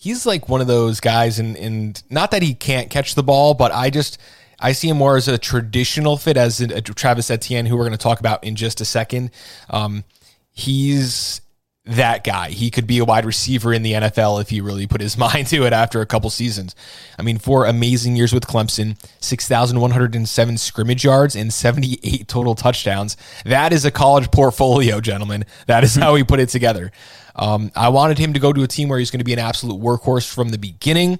he's 0.03 0.25
like 0.25 0.49
one 0.49 0.59
of 0.59 0.67
those 0.67 0.99
guys, 0.99 1.39
and 1.39 1.55
and 1.55 2.03
not 2.09 2.31
that 2.31 2.41
he 2.41 2.53
can't 2.53 2.89
catch 2.89 3.15
the 3.15 3.23
ball, 3.23 3.53
but 3.53 3.71
I 3.71 3.89
just 3.89 4.19
I 4.59 4.73
see 4.73 4.89
him 4.89 4.97
more 4.97 5.15
as 5.15 5.27
a 5.29 5.37
traditional 5.37 6.17
fit 6.17 6.35
as 6.35 6.59
a, 6.59 6.65
a 6.75 6.81
Travis 6.81 7.31
Etienne, 7.31 7.65
who 7.65 7.77
we're 7.77 7.83
going 7.83 7.93
to 7.93 7.97
talk 7.97 8.19
about 8.19 8.43
in 8.43 8.55
just 8.55 8.81
a 8.81 8.85
second. 8.85 9.31
Um, 9.69 10.03
he's 10.51 11.41
that 11.85 12.23
guy. 12.23 12.49
He 12.49 12.69
could 12.69 12.87
be 12.87 12.99
a 12.99 13.05
wide 13.05 13.25
receiver 13.25 13.73
in 13.73 13.83
the 13.83 13.93
NFL 13.93 14.41
if 14.41 14.49
he 14.49 14.61
really 14.61 14.87
put 14.87 15.01
his 15.01 15.17
mind 15.25 15.47
to 15.47 15.65
it 15.65 15.73
after 15.73 16.01
a 16.01 16.05
couple 16.05 16.29
seasons. 16.29 16.75
I 17.17 17.21
mean, 17.21 17.39
four 17.39 17.65
amazing 17.65 18.15
years 18.15 18.33
with 18.33 18.45
Clemson, 18.45 18.97
6,107 19.21 20.57
scrimmage 20.57 21.03
yards 21.03 21.35
and 21.35 21.53
78 21.53 22.27
total 22.27 22.55
touchdowns. 22.55 23.15
That 23.45 23.71
is 23.71 23.85
a 23.85 23.91
college 23.91 24.31
portfolio, 24.31 25.01
gentlemen. 25.01 25.45
That 25.67 25.83
is 25.83 25.95
how 25.95 26.15
he 26.15 26.23
put 26.23 26.39
it 26.39 26.49
together. 26.49 26.91
Um, 27.35 27.71
I 27.75 27.89
wanted 27.89 28.17
him 28.17 28.33
to 28.33 28.39
go 28.39 28.53
to 28.53 28.63
a 28.63 28.67
team 28.67 28.89
where 28.89 28.99
he's 28.99 29.11
going 29.11 29.19
to 29.19 29.25
be 29.25 29.33
an 29.33 29.39
absolute 29.39 29.81
workhorse 29.81 30.31
from 30.31 30.49
the 30.49 30.57
beginning, 30.57 31.19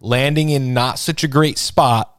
landing 0.00 0.50
in 0.50 0.74
not 0.74 0.98
such 0.98 1.24
a 1.24 1.28
great 1.28 1.58
spot. 1.58 2.14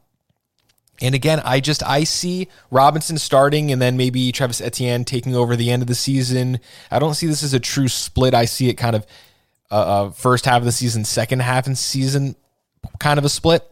And 1.00 1.14
again, 1.14 1.40
I 1.44 1.60
just 1.60 1.82
I 1.82 2.04
see 2.04 2.48
Robinson 2.70 3.18
starting 3.18 3.72
and 3.72 3.82
then 3.82 3.96
maybe 3.96 4.30
Travis 4.30 4.60
Etienne 4.60 5.04
taking 5.04 5.34
over 5.34 5.56
the 5.56 5.70
end 5.70 5.82
of 5.82 5.88
the 5.88 5.94
season. 5.94 6.60
I 6.90 6.98
don't 6.98 7.14
see 7.14 7.26
this 7.26 7.42
as 7.42 7.54
a 7.54 7.60
true 7.60 7.88
split. 7.88 8.34
I 8.34 8.44
see 8.44 8.68
it 8.68 8.74
kind 8.74 8.94
of 8.94 9.06
uh, 9.70 9.74
uh, 9.74 10.10
first 10.10 10.44
half 10.44 10.58
of 10.58 10.64
the 10.64 10.72
season, 10.72 11.04
second 11.04 11.40
half 11.40 11.66
of 11.66 11.72
the 11.72 11.76
season, 11.76 12.36
kind 12.98 13.18
of 13.18 13.24
a 13.24 13.28
split. 13.28 13.64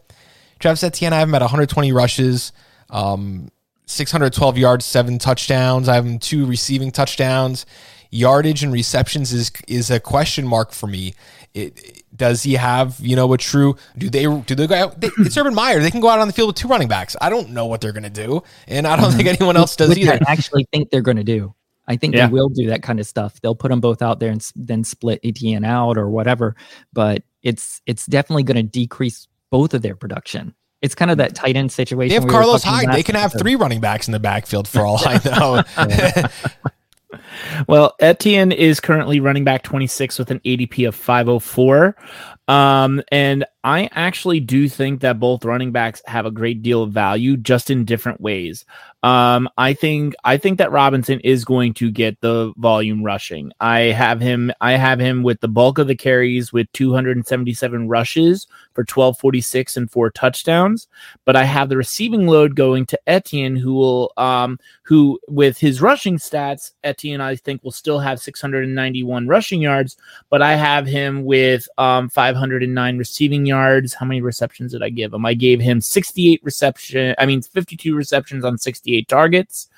Travis 0.59 0.83
Etienne, 0.83 1.13
I 1.13 1.19
have 1.19 1.27
him 1.27 1.35
at 1.35 1.41
120 1.41 1.91
rushes, 1.91 2.51
um, 2.89 3.49
612 3.85 4.57
yards, 4.57 4.85
seven 4.85 5.19
touchdowns. 5.19 5.87
I 5.87 5.95
have 5.95 6.05
him 6.05 6.19
two 6.19 6.45
receiving 6.45 6.91
touchdowns. 6.91 7.65
Yardage 8.11 8.63
and 8.63 8.73
receptions 8.73 9.31
is 9.31 9.51
is 9.67 9.89
a 9.89 9.99
question 9.99 10.45
mark 10.45 10.73
for 10.73 10.87
me. 10.87 11.13
It, 11.53 12.03
does 12.15 12.43
he 12.43 12.53
have 12.53 12.99
you 12.99 13.15
know 13.15 13.31
a 13.33 13.37
true? 13.37 13.77
Do 13.97 14.09
they 14.09 14.23
do 14.23 14.53
they 14.53 14.67
go 14.67 14.75
out? 14.75 14.99
They, 14.99 15.09
it's 15.19 15.37
Urban 15.37 15.55
Meyer. 15.55 15.79
They 15.79 15.91
can 15.91 16.01
go 16.01 16.09
out 16.09 16.19
on 16.19 16.27
the 16.27 16.33
field 16.33 16.47
with 16.47 16.57
two 16.57 16.67
running 16.67 16.89
backs. 16.89 17.15
I 17.21 17.29
don't 17.29 17.51
know 17.51 17.65
what 17.65 17.81
they're 17.81 17.93
going 17.93 18.03
to 18.03 18.09
do, 18.09 18.43
and 18.67 18.85
I 18.85 18.95
don't 18.95 19.05
mm-hmm. 19.05 19.17
think 19.17 19.29
anyone 19.29 19.55
else 19.55 19.75
does 19.75 19.89
Which 19.89 19.99
either. 19.99 20.13
I 20.13 20.31
actually 20.31 20.67
think 20.71 20.89
they're 20.89 21.01
going 21.01 21.17
to 21.17 21.23
do. 21.23 21.55
I 21.87 21.95
think 21.95 22.13
Yeah. 22.13 22.27
they 22.27 22.33
will 22.33 22.49
do 22.49 22.67
that 22.67 22.83
kind 22.83 22.99
of 22.99 23.07
stuff. 23.07 23.39
They'll 23.41 23.55
put 23.55 23.69
them 23.69 23.81
both 23.81 24.01
out 24.01 24.19
there 24.19 24.29
and 24.29 24.45
then 24.55 24.83
split 24.83 25.19
Etienne 25.23 25.63
out 25.63 25.97
or 25.97 26.09
whatever. 26.09 26.55
But 26.93 27.23
it's 27.43 27.81
it's 27.85 28.05
definitely 28.05 28.43
going 28.43 28.57
to 28.57 28.63
decrease 28.63 29.27
both 29.49 29.73
of 29.73 29.81
their 29.81 29.95
production. 29.95 30.53
It's 30.81 30.95
kind 30.95 31.11
of 31.11 31.17
that 31.17 31.35
tight 31.35 31.55
end 31.55 31.71
situation. 31.71 32.09
They 32.09 32.15
have 32.15 32.23
we 32.25 32.29
Carlos 32.29 32.63
Hyde. 32.63 32.91
They 32.91 33.03
can 33.03 33.15
have 33.15 33.33
three 33.37 33.55
running 33.55 33.79
backs 33.81 34.07
in 34.07 34.11
the 34.11 34.19
backfield 34.19 34.67
for 34.67 34.81
all 34.81 34.99
I 35.05 35.19
know. 35.25 36.71
Well, 37.67 37.95
Etienne 37.99 38.51
is 38.51 38.79
currently 38.79 39.19
running 39.19 39.43
back 39.43 39.63
26 39.63 40.19
with 40.19 40.31
an 40.31 40.39
ADP 40.39 40.87
of 40.87 40.95
504. 40.95 41.95
Um, 42.51 43.01
and 43.13 43.45
I 43.63 43.87
actually 43.93 44.41
do 44.41 44.67
think 44.67 45.01
that 45.01 45.19
both 45.21 45.45
running 45.45 45.71
backs 45.71 46.01
have 46.05 46.25
a 46.25 46.31
great 46.31 46.61
deal 46.61 46.83
of 46.83 46.91
value 46.91 47.37
just 47.37 47.69
in 47.69 47.85
different 47.85 48.19
ways. 48.19 48.65
Um, 49.03 49.49
I 49.57 49.73
think 49.73 50.13
I 50.23 50.37
think 50.37 50.57
that 50.57 50.71
Robinson 50.71 51.19
is 51.21 51.45
going 51.45 51.73
to 51.75 51.89
get 51.89 52.21
the 52.21 52.53
volume 52.57 53.03
rushing. 53.03 53.51
I 53.59 53.79
have 53.79 54.19
him 54.19 54.51
I 54.61 54.73
have 54.73 54.99
him 54.99 55.23
with 55.23 55.39
the 55.41 55.47
bulk 55.47 55.77
of 55.79 55.87
the 55.87 55.95
carries 55.95 56.53
with 56.53 56.71
277 56.73 57.87
rushes 57.87 58.45
for 58.73 58.81
1246 58.81 59.77
and 59.77 59.89
four 59.89 60.11
touchdowns, 60.11 60.87
but 61.25 61.35
I 61.35 61.45
have 61.45 61.69
the 61.69 61.77
receiving 61.77 62.27
load 62.27 62.55
going 62.55 62.85
to 62.87 62.99
Etienne 63.07 63.55
who 63.55 63.73
will 63.73 64.13
um 64.17 64.59
who 64.83 65.19
with 65.27 65.57
his 65.57 65.81
rushing 65.81 66.17
stats, 66.17 66.73
Etienne 66.83 67.21
I 67.21 67.35
think 67.37 67.63
will 67.63 67.71
still 67.71 67.99
have 67.99 68.19
691 68.19 69.27
rushing 69.27 69.61
yards, 69.61 69.97
but 70.29 70.43
I 70.43 70.55
have 70.55 70.85
him 70.85 71.25
with 71.25 71.67
um 71.79 72.09
509 72.41 72.97
receiving 72.97 73.45
yards. 73.45 73.93
How 73.93 74.05
many 74.05 74.21
receptions 74.21 74.71
did 74.71 74.81
I 74.81 74.89
give 74.89 75.13
him? 75.13 75.25
I 75.25 75.33
gave 75.33 75.59
him 75.59 75.79
68 75.79 76.41
reception, 76.43 77.15
I 77.17 77.25
mean 77.25 77.41
52 77.41 77.95
receptions 77.95 78.43
on 78.43 78.57
68 78.57 79.07
targets. 79.07 79.69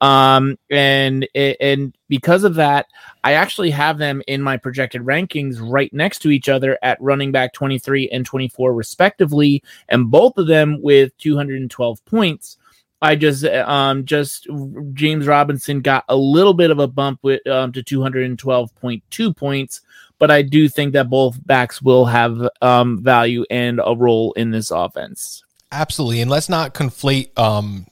Um 0.00 0.58
and 0.70 1.26
and 1.34 1.96
because 2.08 2.44
of 2.44 2.54
that, 2.56 2.86
I 3.24 3.32
actually 3.32 3.70
have 3.70 3.98
them 3.98 4.22
in 4.26 4.42
my 4.42 4.56
projected 4.56 5.02
rankings 5.02 5.58
right 5.60 5.92
next 5.92 6.20
to 6.20 6.30
each 6.30 6.48
other 6.48 6.78
at 6.82 7.00
running 7.00 7.32
back 7.32 7.52
23 7.54 8.10
and 8.10 8.24
24 8.24 8.74
respectively, 8.74 9.62
and 9.88 10.10
both 10.10 10.36
of 10.38 10.46
them 10.46 10.80
with 10.82 11.16
212 11.18 12.04
points. 12.04 12.58
I 13.02 13.16
just 13.16 13.44
um 13.44 14.04
just 14.04 14.46
James 14.94 15.26
Robinson 15.26 15.80
got 15.80 16.04
a 16.08 16.16
little 16.16 16.54
bit 16.54 16.70
of 16.70 16.78
a 16.78 16.86
bump 16.86 17.18
with 17.22 17.46
um 17.46 17.72
to 17.72 17.82
212.2 17.82 19.36
points, 19.36 19.80
but 20.18 20.30
I 20.30 20.42
do 20.42 20.68
think 20.68 20.92
that 20.94 21.10
both 21.10 21.44
backs 21.46 21.82
will 21.82 22.06
have 22.06 22.48
um 22.62 23.02
value 23.02 23.44
and 23.50 23.80
a 23.84 23.94
role 23.94 24.32
in 24.32 24.52
this 24.52 24.70
offense. 24.70 25.42
Absolutely. 25.72 26.20
And 26.20 26.30
let's 26.30 26.50
not 26.50 26.74
conflate 26.74 27.36
um, 27.38 27.86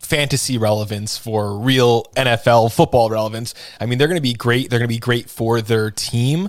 fantasy 0.00 0.56
relevance 0.56 1.18
for 1.18 1.58
real 1.58 2.04
NFL 2.16 2.72
football 2.72 3.10
relevance. 3.10 3.54
I 3.78 3.86
mean, 3.86 3.98
they're 3.98 4.08
going 4.08 4.16
to 4.16 4.22
be 4.22 4.32
great. 4.32 4.70
They're 4.70 4.78
going 4.78 4.88
to 4.88 4.94
be 4.94 4.98
great 4.98 5.28
for 5.28 5.60
their 5.60 5.90
team. 5.90 6.48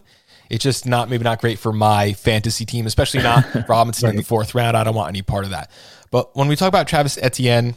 It's 0.50 0.64
just 0.64 0.86
not 0.86 1.10
maybe 1.10 1.26
not 1.26 1.42
great 1.42 1.60
for 1.60 1.74
my 1.74 2.14
fantasy 2.14 2.66
team, 2.66 2.88
especially 2.88 3.22
not 3.22 3.46
Robinson 3.70 4.12
in 4.12 4.16
the 4.16 4.24
fourth 4.24 4.56
round. 4.56 4.78
I 4.78 4.86
don't 4.86 4.96
want 4.96 5.10
any 5.10 5.22
part 5.22 5.44
of 5.44 5.52
that. 5.52 5.70
But 6.10 6.34
when 6.38 6.48
we 6.48 6.56
talk 6.56 6.70
about 6.70 6.88
Travis 6.88 7.18
Etienne, 7.22 7.76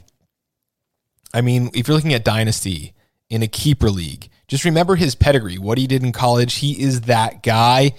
I 1.33 1.41
mean, 1.41 1.71
if 1.75 1.89
you're 1.89 1.97
looking 1.97 2.15
at 2.15 2.25
dynasty 2.25 2.95
in 3.29 3.43
a 3.43 3.49
keeper 3.49 3.91
league, 3.91 4.29
just 4.49 4.65
remember 4.65 4.97
his 4.97 5.15
pedigree, 5.15 5.59
what 5.59 5.79
he 5.79 5.87
did 5.87 6.03
in 6.03 6.13
college. 6.13 6.57
He 6.57 6.81
is 6.83 7.03
that 7.03 7.43
guy. 7.43 7.93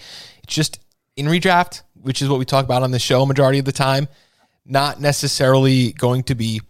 Just 0.47 0.79
in 1.15 1.27
redraft, 1.27 1.83
which 1.93 2.21
is 2.21 2.29
what 2.29 2.39
we 2.39 2.45
talk 2.45 2.65
about 2.65 2.83
on 2.83 2.91
the 2.91 2.99
show 2.99 3.25
majority 3.25 3.59
of 3.59 3.65
the 3.65 3.71
time, 3.71 4.07
not 4.65 4.99
necessarily 4.99 5.93
going 5.93 6.23
to 6.23 6.35
be 6.35 6.61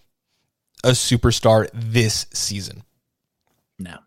a 0.83 0.91
superstar 0.91 1.69
this 1.73 2.25
season. 2.31 2.83
No. 3.79 3.97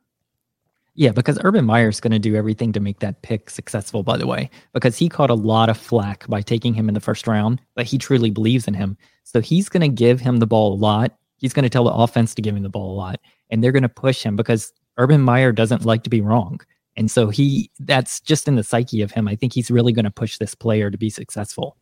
Yeah, 0.94 1.10
because 1.10 1.40
Urban 1.42 1.64
Meyer's 1.64 1.98
going 1.98 2.12
to 2.12 2.20
do 2.20 2.36
everything 2.36 2.72
to 2.72 2.80
make 2.80 3.00
that 3.00 3.22
pick 3.22 3.50
successful, 3.50 4.04
by 4.04 4.16
the 4.16 4.28
way, 4.28 4.48
because 4.72 4.96
he 4.96 5.08
caught 5.08 5.30
a 5.30 5.34
lot 5.34 5.68
of 5.68 5.76
flack 5.76 6.26
by 6.28 6.40
taking 6.40 6.72
him 6.72 6.88
in 6.88 6.94
the 6.94 7.00
first 7.00 7.26
round, 7.26 7.60
but 7.74 7.86
he 7.86 7.98
truly 7.98 8.30
believes 8.30 8.68
in 8.68 8.74
him. 8.74 8.96
So 9.24 9.40
he's 9.40 9.68
going 9.68 9.80
to 9.80 9.88
give 9.88 10.20
him 10.20 10.36
the 10.36 10.46
ball 10.46 10.74
a 10.74 10.76
lot. 10.76 11.16
He's 11.44 11.52
going 11.52 11.64
to 11.64 11.68
tell 11.68 11.84
the 11.84 11.92
offense 11.92 12.34
to 12.36 12.40
give 12.40 12.56
him 12.56 12.62
the 12.62 12.70
ball 12.70 12.90
a 12.90 12.96
lot, 12.96 13.20
and 13.50 13.62
they're 13.62 13.70
going 13.70 13.82
to 13.82 13.88
push 13.90 14.22
him 14.22 14.34
because 14.34 14.72
Urban 14.96 15.20
Meyer 15.20 15.52
doesn't 15.52 15.84
like 15.84 16.02
to 16.04 16.08
be 16.08 16.22
wrong. 16.22 16.58
And 16.96 17.10
so 17.10 17.28
he 17.28 17.70
that's 17.80 18.18
just 18.20 18.48
in 18.48 18.54
the 18.54 18.62
psyche 18.62 19.02
of 19.02 19.10
him. 19.10 19.28
I 19.28 19.36
think 19.36 19.52
he's 19.52 19.70
really 19.70 19.92
going 19.92 20.06
to 20.06 20.10
push 20.10 20.38
this 20.38 20.54
player 20.54 20.90
to 20.90 20.96
be 20.96 21.10
successful. 21.10 21.76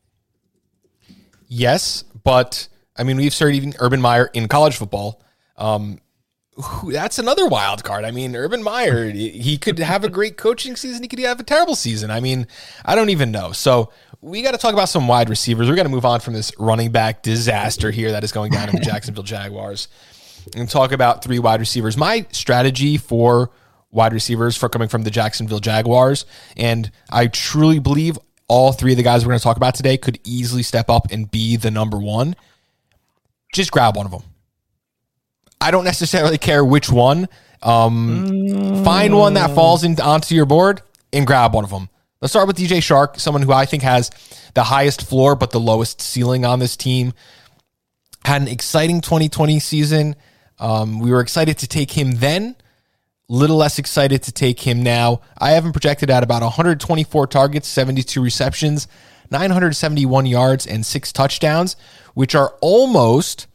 Yes, 1.46 2.02
but 2.24 2.66
I 2.96 3.04
mean, 3.04 3.16
we've 3.18 3.32
started 3.32 3.54
even 3.54 3.72
Urban 3.78 4.00
Meyer 4.00 4.30
in 4.34 4.48
college 4.48 4.74
football. 4.74 5.22
Um, 5.56 6.00
that's 6.86 7.18
another 7.18 7.46
wild 7.46 7.82
card. 7.82 8.04
I 8.04 8.10
mean, 8.10 8.36
Urban 8.36 8.62
Meyer, 8.62 9.10
he 9.10 9.56
could 9.56 9.78
have 9.78 10.04
a 10.04 10.08
great 10.08 10.36
coaching 10.36 10.76
season. 10.76 11.02
He 11.02 11.08
could 11.08 11.18
have 11.20 11.40
a 11.40 11.44
terrible 11.44 11.74
season. 11.74 12.10
I 12.10 12.20
mean, 12.20 12.46
I 12.84 12.94
don't 12.94 13.08
even 13.08 13.30
know. 13.30 13.52
So 13.52 13.90
we 14.20 14.42
got 14.42 14.52
to 14.52 14.58
talk 14.58 14.74
about 14.74 14.88
some 14.88 15.08
wide 15.08 15.30
receivers. 15.30 15.68
We 15.68 15.76
got 15.76 15.84
to 15.84 15.88
move 15.88 16.04
on 16.04 16.20
from 16.20 16.34
this 16.34 16.52
running 16.58 16.92
back 16.92 17.22
disaster 17.22 17.90
here 17.90 18.12
that 18.12 18.22
is 18.22 18.32
going 18.32 18.52
down 18.52 18.68
in 18.68 18.76
the 18.76 18.80
Jacksonville 18.84 19.24
Jaguars 19.24 19.88
and 20.54 20.68
talk 20.68 20.92
about 20.92 21.24
three 21.24 21.38
wide 21.38 21.60
receivers. 21.60 21.96
My 21.96 22.26
strategy 22.32 22.98
for 22.98 23.50
wide 23.90 24.12
receivers 24.12 24.56
for 24.56 24.68
coming 24.68 24.88
from 24.88 25.04
the 25.04 25.10
Jacksonville 25.10 25.58
Jaguars, 25.58 26.26
and 26.56 26.90
I 27.10 27.28
truly 27.28 27.78
believe 27.78 28.18
all 28.48 28.72
three 28.72 28.92
of 28.92 28.96
the 28.98 29.02
guys 29.02 29.24
we're 29.24 29.30
going 29.30 29.38
to 29.38 29.44
talk 29.44 29.56
about 29.56 29.74
today 29.74 29.96
could 29.96 30.18
easily 30.24 30.62
step 30.62 30.90
up 30.90 31.10
and 31.10 31.30
be 31.30 31.56
the 31.56 31.70
number 31.70 31.98
one. 31.98 32.36
Just 33.52 33.72
grab 33.72 33.96
one 33.96 34.06
of 34.06 34.12
them. 34.12 34.22
I 35.62 35.70
don't 35.70 35.84
necessarily 35.84 36.38
care 36.38 36.64
which 36.64 36.90
one. 36.90 37.28
Um, 37.62 38.82
Find 38.84 39.16
one 39.16 39.34
that 39.34 39.54
falls 39.54 39.84
in, 39.84 40.00
onto 40.00 40.34
your 40.34 40.44
board 40.44 40.82
and 41.12 41.24
grab 41.24 41.54
one 41.54 41.62
of 41.62 41.70
them. 41.70 41.88
Let's 42.20 42.32
start 42.32 42.48
with 42.48 42.56
DJ 42.56 42.78
Chark, 42.78 43.20
someone 43.20 43.42
who 43.42 43.52
I 43.52 43.64
think 43.64 43.84
has 43.84 44.10
the 44.54 44.64
highest 44.64 45.06
floor 45.08 45.36
but 45.36 45.52
the 45.52 45.60
lowest 45.60 46.00
ceiling 46.00 46.44
on 46.44 46.58
this 46.58 46.76
team. 46.76 47.12
Had 48.24 48.42
an 48.42 48.48
exciting 48.48 49.00
2020 49.00 49.60
season. 49.60 50.16
Um, 50.58 50.98
we 50.98 51.12
were 51.12 51.20
excited 51.20 51.58
to 51.58 51.68
take 51.68 51.92
him 51.92 52.12
then. 52.16 52.56
A 53.30 53.32
little 53.32 53.56
less 53.56 53.78
excited 53.78 54.24
to 54.24 54.32
take 54.32 54.60
him 54.60 54.82
now. 54.82 55.20
I 55.38 55.52
have 55.52 55.64
him 55.64 55.72
projected 55.72 56.10
at 56.10 56.24
about 56.24 56.42
124 56.42 57.28
targets, 57.28 57.68
72 57.68 58.20
receptions, 58.20 58.88
971 59.30 60.26
yards, 60.26 60.66
and 60.66 60.84
six 60.84 61.12
touchdowns, 61.12 61.76
which 62.14 62.34
are 62.34 62.54
almost 62.60 63.46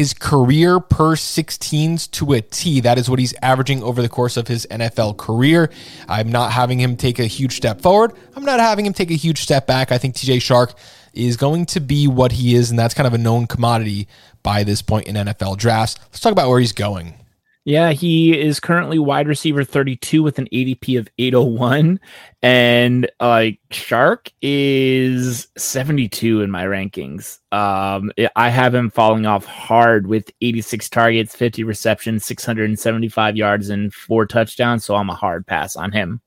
his 0.00 0.14
career 0.14 0.80
per 0.80 1.14
16s 1.14 2.10
to 2.10 2.32
a 2.32 2.40
T. 2.40 2.80
That 2.80 2.96
is 2.96 3.10
what 3.10 3.18
he's 3.18 3.34
averaging 3.42 3.82
over 3.82 4.00
the 4.00 4.08
course 4.08 4.38
of 4.38 4.48
his 4.48 4.66
NFL 4.70 5.18
career. 5.18 5.70
I'm 6.08 6.32
not 6.32 6.52
having 6.52 6.80
him 6.80 6.96
take 6.96 7.18
a 7.18 7.26
huge 7.26 7.54
step 7.54 7.82
forward. 7.82 8.14
I'm 8.34 8.46
not 8.46 8.60
having 8.60 8.86
him 8.86 8.94
take 8.94 9.10
a 9.10 9.14
huge 9.14 9.42
step 9.42 9.66
back. 9.66 9.92
I 9.92 9.98
think 9.98 10.14
TJ 10.14 10.38
Chark 10.38 10.74
is 11.12 11.36
going 11.36 11.66
to 11.66 11.80
be 11.80 12.08
what 12.08 12.32
he 12.32 12.54
is, 12.54 12.70
and 12.70 12.78
that's 12.78 12.94
kind 12.94 13.06
of 13.06 13.12
a 13.12 13.18
known 13.18 13.46
commodity 13.46 14.08
by 14.42 14.64
this 14.64 14.80
point 14.80 15.06
in 15.06 15.16
NFL 15.16 15.58
drafts. 15.58 15.98
Let's 16.04 16.20
talk 16.20 16.32
about 16.32 16.48
where 16.48 16.60
he's 16.60 16.72
going. 16.72 17.19
Yeah, 17.64 17.92
he 17.92 18.38
is 18.38 18.58
currently 18.58 18.98
wide 18.98 19.28
receiver 19.28 19.64
32 19.64 20.22
with 20.22 20.38
an 20.38 20.48
ADP 20.50 20.98
of 20.98 21.08
801 21.18 22.00
and 22.42 23.10
uh 23.20 23.50
Chark 23.70 24.32
is 24.40 25.46
72 25.58 26.40
in 26.40 26.50
my 26.50 26.64
rankings. 26.64 27.38
Um 27.52 28.10
I 28.34 28.48
have 28.48 28.74
him 28.74 28.90
falling 28.90 29.26
off 29.26 29.44
hard 29.44 30.06
with 30.06 30.30
86 30.40 30.88
targets, 30.88 31.36
50 31.36 31.64
receptions, 31.64 32.24
675 32.24 33.36
yards 33.36 33.68
and 33.68 33.92
four 33.92 34.26
touchdowns, 34.26 34.84
so 34.84 34.94
I'm 34.96 35.10
a 35.10 35.14
hard 35.14 35.46
pass 35.46 35.76
on 35.76 35.92
him. 35.92 36.22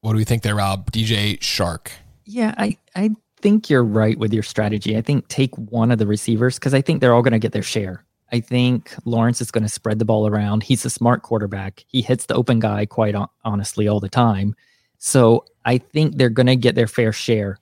What 0.00 0.12
do 0.12 0.16
we 0.18 0.24
think 0.24 0.42
there, 0.42 0.54
Rob? 0.54 0.90
DJ 0.90 1.38
Chark. 1.38 1.88
Yeah, 2.24 2.54
I, 2.56 2.78
I 2.96 3.10
think 3.40 3.68
you're 3.68 3.84
right 3.84 4.18
with 4.18 4.32
your 4.32 4.42
strategy. 4.42 4.96
I 4.96 5.02
think 5.02 5.28
take 5.28 5.54
one 5.56 5.90
of 5.90 5.98
the 5.98 6.06
receivers 6.06 6.58
because 6.58 6.72
I 6.72 6.80
think 6.80 7.00
they're 7.00 7.14
all 7.14 7.22
going 7.22 7.32
to 7.32 7.38
get 7.38 7.52
their 7.52 7.62
share. 7.62 8.04
I 8.32 8.40
think 8.40 8.94
Lawrence 9.04 9.40
is 9.40 9.50
going 9.50 9.64
to 9.64 9.68
spread 9.68 9.98
the 9.98 10.04
ball 10.04 10.26
around. 10.26 10.62
He's 10.62 10.84
a 10.84 10.90
smart 10.90 11.22
quarterback. 11.22 11.84
He 11.88 12.00
hits 12.00 12.26
the 12.26 12.34
open 12.34 12.60
guy 12.60 12.86
quite 12.86 13.14
honestly 13.44 13.88
all 13.88 14.00
the 14.00 14.08
time. 14.08 14.54
So 14.98 15.44
I 15.64 15.78
think 15.78 16.16
they're 16.16 16.30
going 16.30 16.46
to 16.46 16.56
get 16.56 16.74
their 16.74 16.86
fair 16.86 17.12
share 17.12 17.58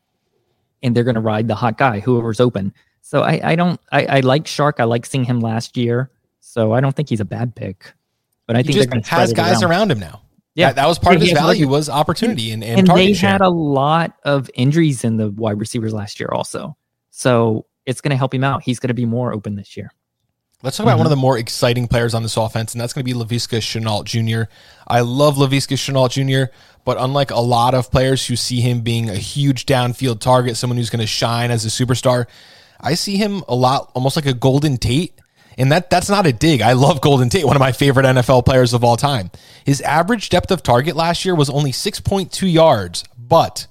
and 0.82 0.94
they're 0.94 1.04
going 1.04 1.14
to 1.14 1.20
ride 1.20 1.48
the 1.48 1.54
hot 1.54 1.78
guy, 1.78 2.00
whoever's 2.00 2.40
open. 2.40 2.74
So 3.00 3.22
I, 3.22 3.40
I 3.42 3.56
don't, 3.56 3.80
I, 3.90 4.06
I 4.06 4.20
like 4.20 4.44
Chark. 4.44 4.74
I 4.78 4.84
like 4.84 5.06
seeing 5.06 5.24
him 5.24 5.40
last 5.40 5.76
year. 5.76 6.10
So 6.40 6.72
I 6.72 6.80
don't 6.80 6.94
think 6.94 7.08
he's 7.08 7.20
a 7.20 7.24
bad 7.24 7.54
pick. 7.54 7.92
But 8.46 8.56
I 8.56 8.62
think 8.62 8.74
he 8.74 8.80
think 8.80 8.94
just 8.94 9.08
has 9.08 9.32
guys 9.32 9.62
around. 9.62 9.70
around. 9.70 9.90
him 9.92 10.00
now. 10.00 10.22
Yeah, 10.54 10.68
that, 10.68 10.76
that 10.76 10.86
was 10.86 10.98
part 10.98 11.14
of 11.14 11.22
his 11.22 11.32
value 11.32 11.68
was 11.68 11.88
opportunity 11.88 12.50
and 12.50 12.64
and, 12.64 12.80
and 12.80 12.98
they 12.98 13.12
share. 13.12 13.30
had 13.30 13.40
a 13.42 13.48
lot 13.48 14.14
of 14.24 14.50
injuries 14.54 15.04
in 15.04 15.16
the 15.16 15.30
wide 15.30 15.60
receivers 15.60 15.92
last 15.92 16.18
year 16.18 16.30
also. 16.32 16.76
So 17.10 17.66
it's 17.86 18.00
going 18.00 18.10
to 18.10 18.16
help 18.16 18.34
him 18.34 18.42
out. 18.42 18.62
He's 18.62 18.80
going 18.80 18.88
to 18.88 18.94
be 18.94 19.06
more 19.06 19.32
open 19.32 19.54
this 19.54 19.76
year. 19.76 19.92
Let's 20.60 20.76
talk 20.76 20.84
about 20.84 20.94
mm-hmm. 20.94 20.98
one 20.98 21.06
of 21.06 21.10
the 21.10 21.16
more 21.16 21.38
exciting 21.38 21.86
players 21.86 22.14
on 22.14 22.24
this 22.24 22.36
offense, 22.36 22.74
and 22.74 22.80
that's 22.80 22.92
going 22.92 23.06
to 23.06 23.14
be 23.14 23.16
Laviska 23.16 23.58
Shenault 23.58 24.04
Jr. 24.06 24.50
I 24.88 25.02
love 25.02 25.36
Laviska 25.36 25.76
Shenault 25.76 26.10
Jr., 26.10 26.52
but 26.84 26.96
unlike 26.98 27.30
a 27.30 27.38
lot 27.38 27.74
of 27.74 27.92
players 27.92 28.26
who 28.26 28.34
see 28.34 28.60
him 28.60 28.80
being 28.80 29.08
a 29.08 29.14
huge 29.14 29.66
downfield 29.66 30.18
target, 30.18 30.56
someone 30.56 30.76
who's 30.76 30.90
going 30.90 31.00
to 31.00 31.06
shine 31.06 31.52
as 31.52 31.64
a 31.64 31.68
superstar, 31.68 32.26
I 32.80 32.94
see 32.94 33.18
him 33.18 33.44
a 33.46 33.54
lot 33.54 33.92
almost 33.94 34.16
like 34.16 34.26
a 34.26 34.34
Golden 34.34 34.78
Tate. 34.78 35.12
And 35.56 35.70
that 35.70 35.90
that's 35.90 36.08
not 36.08 36.26
a 36.26 36.32
dig. 36.32 36.60
I 36.60 36.72
love 36.72 37.00
Golden 37.00 37.28
Tate, 37.28 37.44
one 37.44 37.54
of 37.54 37.60
my 37.60 37.72
favorite 37.72 38.06
NFL 38.06 38.44
players 38.44 38.74
of 38.74 38.82
all 38.82 38.96
time. 38.96 39.30
His 39.64 39.80
average 39.82 40.28
depth 40.28 40.50
of 40.50 40.64
target 40.64 40.96
last 40.96 41.24
year 41.24 41.36
was 41.36 41.50
only 41.50 41.70
6.2 41.70 42.52
yards, 42.52 43.04
but 43.16 43.68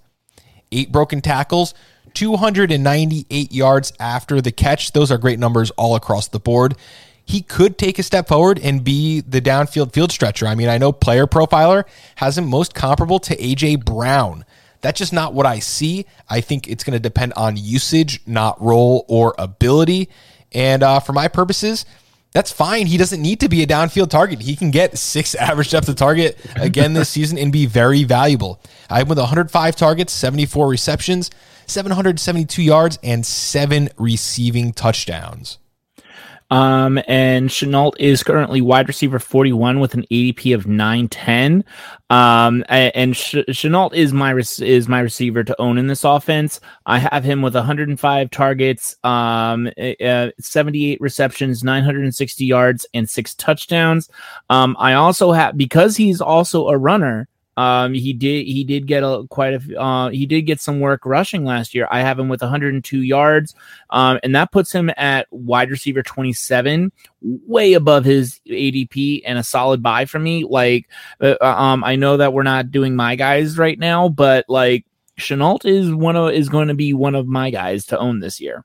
eight 0.71 0.91
broken 0.91 1.19
tackles, 1.19 1.73
298 2.17 3.51
yards 3.51 3.93
after 3.99 4.41
the 4.41 4.51
catch. 4.51 4.91
Those 4.91 5.11
are 5.11 5.19
great 5.19 5.37
numbers 5.37 5.69
all 5.71 5.95
across 5.95 6.27
the 6.27 6.39
board. 6.39 6.75
He 7.23 7.43
could 7.43 7.77
take 7.77 7.99
a 7.99 8.03
step 8.03 8.27
forward 8.27 8.57
and 8.57 8.83
be 8.83 9.21
the 9.21 9.39
downfield 9.39 9.93
field 9.93 10.11
stretcher. 10.11 10.47
I 10.47 10.55
mean, 10.55 10.67
I 10.67 10.79
know 10.79 10.91
Player 10.91 11.27
Profiler 11.27 11.83
has 12.15 12.35
him 12.35 12.47
most 12.47 12.73
comparable 12.73 13.19
to 13.19 13.35
AJ 13.35 13.85
Brown. 13.85 14.45
That's 14.81 14.97
just 14.97 15.13
not 15.13 15.35
what 15.35 15.45
I 15.45 15.59
see. 15.59 16.07
I 16.27 16.41
think 16.41 16.67
it's 16.67 16.83
going 16.83 16.95
to 16.95 16.99
depend 16.99 17.33
on 17.33 17.55
usage, 17.55 18.21
not 18.25 18.59
role 18.59 19.05
or 19.07 19.35
ability. 19.37 20.09
And 20.53 20.81
uh, 20.81 20.99
for 20.99 21.13
my 21.13 21.27
purposes, 21.27 21.85
that's 22.31 22.51
fine. 22.51 22.87
He 22.87 22.97
doesn't 22.97 23.21
need 23.21 23.41
to 23.41 23.49
be 23.49 23.61
a 23.61 23.67
downfield 23.67 24.09
target. 24.09 24.41
He 24.41 24.55
can 24.55 24.71
get 24.71 24.97
six 24.97 25.35
average 25.35 25.69
depth 25.69 25.87
of 25.87 25.97
target 25.97 26.39
again 26.55 26.93
this 26.93 27.09
season 27.09 27.37
and 27.37 27.51
be 27.51 27.67
very 27.67 28.05
valuable. 28.05 28.59
I 28.89 28.99
have 28.99 29.09
with 29.09 29.19
105 29.19 29.75
targets, 29.75 30.13
74 30.13 30.67
receptions, 30.67 31.29
772 31.67 32.61
yards, 32.61 32.97
and 33.03 33.25
seven 33.25 33.89
receiving 33.97 34.73
touchdowns. 34.73 35.59
Um, 36.49 36.99
and 37.07 37.49
Shenault 37.49 37.93
is 37.99 38.23
currently 38.23 38.61
wide 38.61 38.87
receiver 38.87 39.19
41 39.19 39.79
with 39.79 39.93
an 39.93 40.05
ADP 40.09 40.55
of 40.55 40.65
910. 40.65 41.65
Um, 42.09 42.63
and 42.69 43.13
Shenault 43.13 43.93
is 43.93 44.13
my 44.13 44.33
is 44.33 44.87
my 44.87 45.01
receiver 45.01 45.43
to 45.43 45.61
own 45.61 45.77
in 45.77 45.87
this 45.87 46.05
offense. 46.05 46.61
I 46.85 46.99
have 46.99 47.25
him 47.25 47.41
with 47.41 47.53
105 47.53 48.31
targets, 48.31 48.95
um, 49.03 49.69
uh, 50.01 50.29
78 50.39 51.01
receptions, 51.01 51.63
960 51.63 52.45
yards, 52.45 52.85
and 52.93 53.09
six 53.09 53.35
touchdowns. 53.35 54.09
Um, 54.49 54.77
I 54.79 54.93
also 54.93 55.33
have 55.33 55.57
because 55.57 55.97
he's 55.97 56.21
also 56.21 56.69
a 56.69 56.77
runner. 56.77 57.27
Um, 57.57 57.95
he 57.95 58.13
did 58.13 58.45
he 58.45 58.63
did 58.63 58.85
get 58.85 59.03
a 59.03 59.25
quite 59.29 59.55
a 59.55 59.81
uh, 59.81 60.09
he 60.09 60.27
did 60.27 60.43
get 60.43 60.61
some 60.61 60.79
work 60.79 61.05
rushing 61.05 61.43
last 61.43 61.73
year. 61.73 61.87
I 61.89 62.01
have 62.01 62.19
him 62.19 62.29
with 62.29 62.41
102 62.41 63.01
yards, 63.01 63.55
um, 63.89 64.19
and 64.23 64.35
that 64.35 64.51
puts 64.51 64.71
him 64.71 64.91
at 64.95 65.27
wide 65.31 65.71
receiver 65.71 66.03
27, 66.03 66.91
way 67.21 67.73
above 67.73 68.05
his 68.05 68.39
ADP 68.47 69.23
and 69.25 69.39
a 69.39 69.43
solid 69.43 69.81
buy 69.81 70.05
for 70.05 70.19
me. 70.19 70.45
Like, 70.45 70.87
uh, 71.19 71.35
uh, 71.41 71.45
um, 71.45 71.83
I 71.83 71.95
know 71.95 72.17
that 72.17 72.31
we're 72.31 72.43
not 72.43 72.71
doing 72.71 72.95
my 72.95 73.15
guys 73.15 73.57
right 73.57 73.79
now, 73.79 74.07
but 74.07 74.45
like 74.47 74.85
Shenault 75.19 75.65
is 75.65 75.91
one 75.91 76.15
of 76.15 76.31
is 76.31 76.49
going 76.49 76.67
to 76.67 76.75
be 76.75 76.93
one 76.93 77.15
of 77.15 77.27
my 77.27 77.49
guys 77.49 77.87
to 77.87 77.97
own 77.97 78.19
this 78.19 78.39
year. 78.39 78.63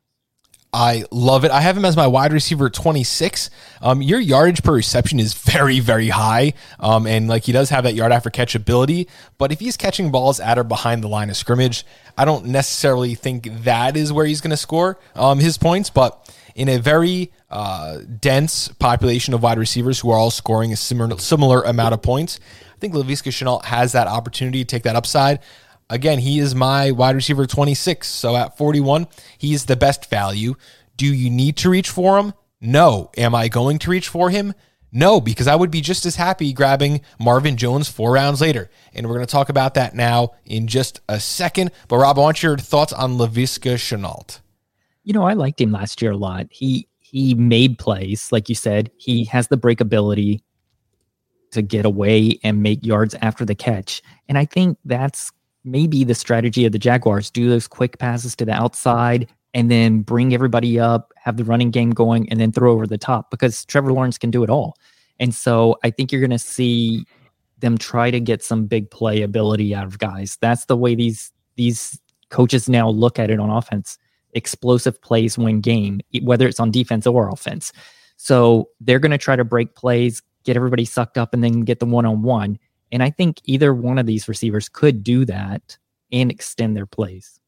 I 0.74 1.04
love 1.10 1.44
it. 1.44 1.50
I 1.50 1.60
have 1.60 1.76
him 1.76 1.84
as 1.84 1.98
my 1.98 2.06
wide 2.06 2.32
receiver 2.32 2.70
26. 2.70 3.50
Um, 3.82 4.00
your 4.00 4.18
yardage 4.18 4.62
per 4.62 4.72
reception 4.72 5.20
is 5.20 5.34
very, 5.34 5.80
very 5.80 6.08
high. 6.08 6.54
Um, 6.80 7.06
and 7.06 7.28
like 7.28 7.44
he 7.44 7.52
does 7.52 7.68
have 7.68 7.84
that 7.84 7.94
yard 7.94 8.10
after 8.10 8.30
catch 8.30 8.54
ability. 8.54 9.06
But 9.36 9.52
if 9.52 9.60
he's 9.60 9.76
catching 9.76 10.10
balls 10.10 10.40
at 10.40 10.58
or 10.58 10.64
behind 10.64 11.04
the 11.04 11.08
line 11.08 11.28
of 11.28 11.36
scrimmage, 11.36 11.84
I 12.16 12.24
don't 12.24 12.46
necessarily 12.46 13.14
think 13.14 13.64
that 13.64 13.98
is 13.98 14.14
where 14.14 14.24
he's 14.24 14.40
going 14.40 14.52
to 14.52 14.56
score 14.56 14.98
um, 15.14 15.40
his 15.40 15.58
points. 15.58 15.90
But 15.90 16.34
in 16.54 16.70
a 16.70 16.78
very 16.78 17.32
uh, 17.50 17.98
dense 18.18 18.68
population 18.68 19.34
of 19.34 19.42
wide 19.42 19.58
receivers 19.58 20.00
who 20.00 20.10
are 20.10 20.16
all 20.18 20.30
scoring 20.30 20.72
a 20.72 20.76
similar, 20.76 21.18
similar 21.18 21.60
amount 21.62 21.92
of 21.92 22.00
points, 22.00 22.40
I 22.74 22.78
think 22.78 22.94
Laviska 22.94 23.30
Shenault 23.30 23.66
has 23.66 23.92
that 23.92 24.08
opportunity 24.08 24.60
to 24.60 24.64
take 24.64 24.84
that 24.84 24.96
upside. 24.96 25.40
Again, 25.92 26.20
he 26.20 26.38
is 26.38 26.54
my 26.54 26.90
wide 26.90 27.14
receiver 27.14 27.46
26. 27.46 28.08
So 28.08 28.34
at 28.34 28.56
41, 28.56 29.06
he's 29.36 29.66
the 29.66 29.76
best 29.76 30.08
value. 30.08 30.54
Do 30.96 31.06
you 31.06 31.28
need 31.28 31.58
to 31.58 31.68
reach 31.68 31.90
for 31.90 32.18
him? 32.18 32.32
No. 32.62 33.10
Am 33.18 33.34
I 33.34 33.48
going 33.48 33.78
to 33.80 33.90
reach 33.90 34.08
for 34.08 34.30
him? 34.30 34.54
No, 34.90 35.20
because 35.20 35.46
I 35.46 35.54
would 35.54 35.70
be 35.70 35.82
just 35.82 36.06
as 36.06 36.16
happy 36.16 36.54
grabbing 36.54 37.02
Marvin 37.20 37.58
Jones 37.58 37.90
four 37.90 38.12
rounds 38.12 38.40
later. 38.40 38.70
And 38.94 39.06
we're 39.06 39.16
going 39.16 39.26
to 39.26 39.30
talk 39.30 39.50
about 39.50 39.74
that 39.74 39.94
now 39.94 40.32
in 40.46 40.66
just 40.66 41.00
a 41.10 41.20
second. 41.20 41.72
But 41.88 41.98
Rob, 41.98 42.18
I 42.18 42.22
want 42.22 42.42
your 42.42 42.56
thoughts 42.56 42.94
on 42.94 43.18
Laviska 43.18 43.74
Shenault. 43.74 44.40
You 45.04 45.12
know, 45.12 45.24
I 45.24 45.34
liked 45.34 45.60
him 45.60 45.72
last 45.72 46.00
year 46.00 46.12
a 46.12 46.16
lot. 46.16 46.46
He 46.50 46.88
he 47.00 47.34
made 47.34 47.78
plays, 47.78 48.32
like 48.32 48.48
you 48.48 48.54
said. 48.54 48.90
He 48.96 49.24
has 49.26 49.48
the 49.48 49.58
breakability 49.58 50.40
to 51.50 51.60
get 51.60 51.84
away 51.84 52.38
and 52.42 52.62
make 52.62 52.86
yards 52.86 53.14
after 53.20 53.44
the 53.44 53.54
catch. 53.54 54.00
And 54.28 54.38
I 54.38 54.46
think 54.46 54.78
that's 54.86 55.30
maybe 55.64 56.04
the 56.04 56.14
strategy 56.14 56.64
of 56.66 56.72
the 56.72 56.78
Jaguars 56.78 57.30
do 57.30 57.48
those 57.48 57.68
quick 57.68 57.98
passes 57.98 58.34
to 58.36 58.44
the 58.44 58.52
outside 58.52 59.28
and 59.54 59.70
then 59.70 60.00
bring 60.00 60.32
everybody 60.34 60.80
up, 60.80 61.12
have 61.16 61.36
the 61.36 61.44
running 61.44 61.70
game 61.70 61.90
going, 61.90 62.28
and 62.30 62.40
then 62.40 62.52
throw 62.52 62.72
over 62.72 62.86
the 62.86 62.98
top 62.98 63.30
because 63.30 63.64
Trevor 63.66 63.92
Lawrence 63.92 64.18
can 64.18 64.30
do 64.30 64.42
it 64.42 64.50
all. 64.50 64.76
And 65.20 65.34
so 65.34 65.78
I 65.84 65.90
think 65.90 66.10
you're 66.10 66.20
going 66.20 66.30
to 66.30 66.38
see 66.38 67.04
them 67.58 67.78
try 67.78 68.10
to 68.10 68.20
get 68.20 68.42
some 68.42 68.66
big 68.66 68.90
play 68.90 69.22
ability 69.22 69.74
out 69.74 69.86
of 69.86 69.98
guys. 69.98 70.36
That's 70.40 70.64
the 70.66 70.76
way 70.76 70.94
these 70.94 71.30
these 71.56 72.00
coaches 72.30 72.68
now 72.68 72.88
look 72.88 73.18
at 73.18 73.30
it 73.30 73.38
on 73.38 73.50
offense. 73.50 73.98
Explosive 74.32 75.00
plays 75.02 75.36
win 75.36 75.60
game, 75.60 76.00
whether 76.22 76.48
it's 76.48 76.58
on 76.58 76.70
defense 76.70 77.06
or 77.06 77.28
offense. 77.28 77.72
So 78.16 78.70
they're 78.80 78.98
going 78.98 79.12
to 79.12 79.18
try 79.18 79.36
to 79.36 79.44
break 79.44 79.74
plays, 79.74 80.22
get 80.44 80.56
everybody 80.56 80.84
sucked 80.84 81.18
up, 81.18 81.34
and 81.34 81.44
then 81.44 81.60
get 81.60 81.78
the 81.78 81.86
one 81.86 82.06
on 82.06 82.22
one. 82.22 82.58
And 82.92 83.02
I 83.02 83.10
think 83.10 83.40
either 83.44 83.74
one 83.74 83.98
of 83.98 84.06
these 84.06 84.28
receivers 84.28 84.68
could 84.68 85.02
do 85.02 85.24
that 85.24 85.78
and 86.12 86.30
extend 86.30 86.76
their 86.76 86.86
plays. 86.86 87.40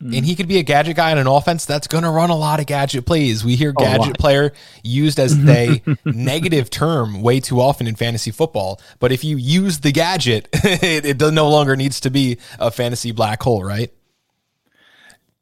Hmm. 0.00 0.14
And 0.14 0.24
he 0.24 0.36
could 0.36 0.48
be 0.48 0.58
a 0.58 0.62
gadget 0.62 0.96
guy 0.96 1.12
on 1.12 1.18
an 1.18 1.26
offense 1.26 1.64
that's 1.64 1.86
going 1.86 2.04
to 2.04 2.10
run 2.10 2.30
a 2.30 2.36
lot 2.36 2.60
of 2.60 2.66
gadget 2.66 3.06
plays. 3.06 3.44
We 3.44 3.56
hear 3.56 3.72
gadget 3.72 4.18
player 4.18 4.52
used 4.84 5.18
as 5.18 5.36
a 5.48 5.82
negative 6.04 6.70
term 6.70 7.22
way 7.22 7.40
too 7.40 7.60
often 7.60 7.86
in 7.86 7.96
fantasy 7.96 8.30
football. 8.30 8.80
But 8.98 9.10
if 9.12 9.24
you 9.24 9.36
use 9.36 9.80
the 9.80 9.90
gadget, 9.90 10.48
it, 10.52 11.04
it 11.04 11.32
no 11.32 11.48
longer 11.48 11.74
needs 11.74 12.00
to 12.00 12.10
be 12.10 12.38
a 12.58 12.70
fantasy 12.70 13.12
black 13.12 13.42
hole, 13.42 13.64
right? 13.64 13.92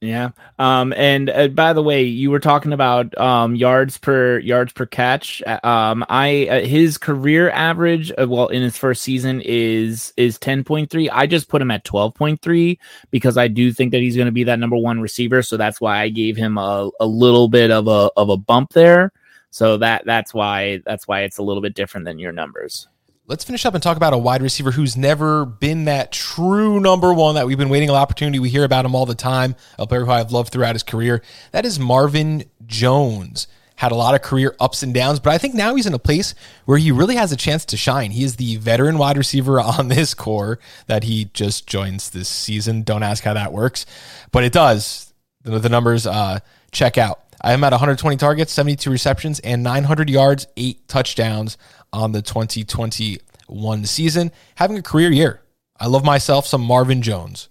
Yeah. 0.03 0.31
Um, 0.59 0.93
and 0.93 1.31
uh, 1.31 1.49
by 1.49 1.73
the 1.73 1.83
way, 1.83 2.03
you 2.03 2.31
were 2.31 2.39
talking 2.39 2.75
about 2.75 3.17
um, 3.17 3.57
yards 3.57 3.97
per 3.97 4.39
yards 4.39 4.73
per 4.75 4.85
catch. 4.85 5.43
Um, 5.65 6.05
I 6.11 6.47
uh, 6.49 6.61
his 6.67 6.99
career 6.99 7.51
average, 7.51 8.13
uh, 8.13 8.29
well, 8.29 8.49
in 8.49 8.63
his 8.63 8.77
first 8.77 9.03
season 9.03 9.41
is 9.43 10.13
is 10.19 10.39
ten 10.39 10.65
point 10.65 10.91
three. 10.91 11.09
I 11.09 11.27
just 11.27 11.49
put 11.49 11.63
him 11.63 11.71
at 11.71 11.85
twelve 11.85 12.15
point 12.15 12.43
three 12.43 12.79
because 13.11 13.39
I 13.39 13.49
do 13.49 13.73
think 13.73 13.93
that 13.93 14.03
he's 14.03 14.17
going 14.17 14.27
to 14.27 14.33
be 14.33 14.45
that 14.45 14.59
number 14.59 14.77
one 14.77 15.01
receiver. 15.01 15.41
So 15.41 15.57
that's 15.57 15.81
why 15.81 16.01
I 16.03 16.11
gave 16.11 16.37
him 16.37 16.59
a, 16.59 16.91
a 17.01 17.07
little 17.07 17.49
bit 17.49 17.71
of 17.71 17.89
a 17.89 18.11
of 18.19 18.29
a 18.29 18.37
bump 18.37 18.75
there. 18.75 19.13
So 19.51 19.79
that 19.79 20.05
that's 20.05 20.35
why 20.35 20.83
that's 20.85 21.09
why 21.09 21.23
it's 21.23 21.39
a 21.39 21.43
little 21.43 21.63
bit 21.63 21.75
different 21.75 22.05
than 22.05 22.19
your 22.19 22.33
numbers. 22.33 22.87
Let's 23.29 23.43
finish 23.43 23.67
up 23.67 23.75
and 23.75 23.83
talk 23.83 23.97
about 23.97 24.13
a 24.13 24.19
wide 24.19 24.41
receiver 24.41 24.71
who's 24.71 24.97
never 24.97 25.45
been 25.45 25.87
that 25.87 26.13
true 26.13 26.79
number 26.79 27.13
one 27.13 27.35
that 27.35 27.45
we've 27.45 27.59
been 27.59 27.71
waiting 27.71 27.89
an 27.91 27.97
opportunity. 27.97 28.39
We 28.39 28.51
hear 28.51 28.63
about 28.63 28.85
him 28.85 28.95
all 28.95 29.05
the 29.05 29.17
time, 29.17 29.57
a 29.81 29.85
player 29.85 30.05
who 30.05 30.13
I've 30.13 30.31
loved 30.31 30.53
throughout 30.53 30.77
his 30.77 30.85
career. 30.85 31.23
That 31.51 31.67
is 31.67 31.81
Marvin 31.81 32.45
Jones. 32.67 33.49
Had 33.75 33.91
a 33.91 33.97
lot 33.97 34.15
of 34.15 34.23
career 34.23 34.55
ups 34.61 34.85
and 34.85 34.95
downs, 34.95 35.19
but 35.19 35.33
I 35.33 35.39
think 35.39 35.57
now 35.57 35.75
he's 35.75 35.87
in 35.87 35.93
a 35.93 35.99
place 35.99 36.37
where 36.67 36.79
he 36.79 36.93
really 36.93 37.17
has 37.17 37.33
a 37.33 37.37
chance 37.37 37.65
to 37.65 37.77
shine. 37.77 38.13
He 38.13 38.23
is 38.23 38.37
the 38.37 38.59
veteran 38.59 38.97
wide 38.97 39.19
receiver 39.19 39.61
on 39.79 39.89
this 39.89 40.15
core 40.15 40.61
that 40.87 41.03
he 41.03 41.25
just 41.35 41.67
joins 41.67 42.11
this 42.11 42.29
season. 42.29 42.85
Don't 42.85 43.03
ask 43.03 43.25
how 43.25 43.35
that 43.35 43.53
works, 43.53 43.87
but 44.31 44.45
it 44.45 44.53
does. 44.53 45.13
The, 45.43 45.69
numbers 45.69 46.07
uh, 46.07 46.39
check 46.71 46.97
out. 46.97 47.26
I 47.41 47.53
am 47.53 47.63
at 47.65 47.73
120 47.73 48.17
targets, 48.17 48.53
72 48.53 48.91
receptions, 48.91 49.41
and 49.41 49.63
900 49.63 50.09
yards, 50.09 50.47
eight 50.57 50.87
touchdowns 50.89 51.57
on 51.93 52.13
the 52.13 52.23
2021 52.23 53.85
season, 53.85 54.33
having 54.57 54.79
a 54.79 54.83
career 54.83 55.11
year. 55.11 55.43
I 55.79 55.87
love 55.87 56.05
myself 56.05 56.47
some 56.47 56.63
Marvin 56.63 57.03
Jones. 57.03 57.49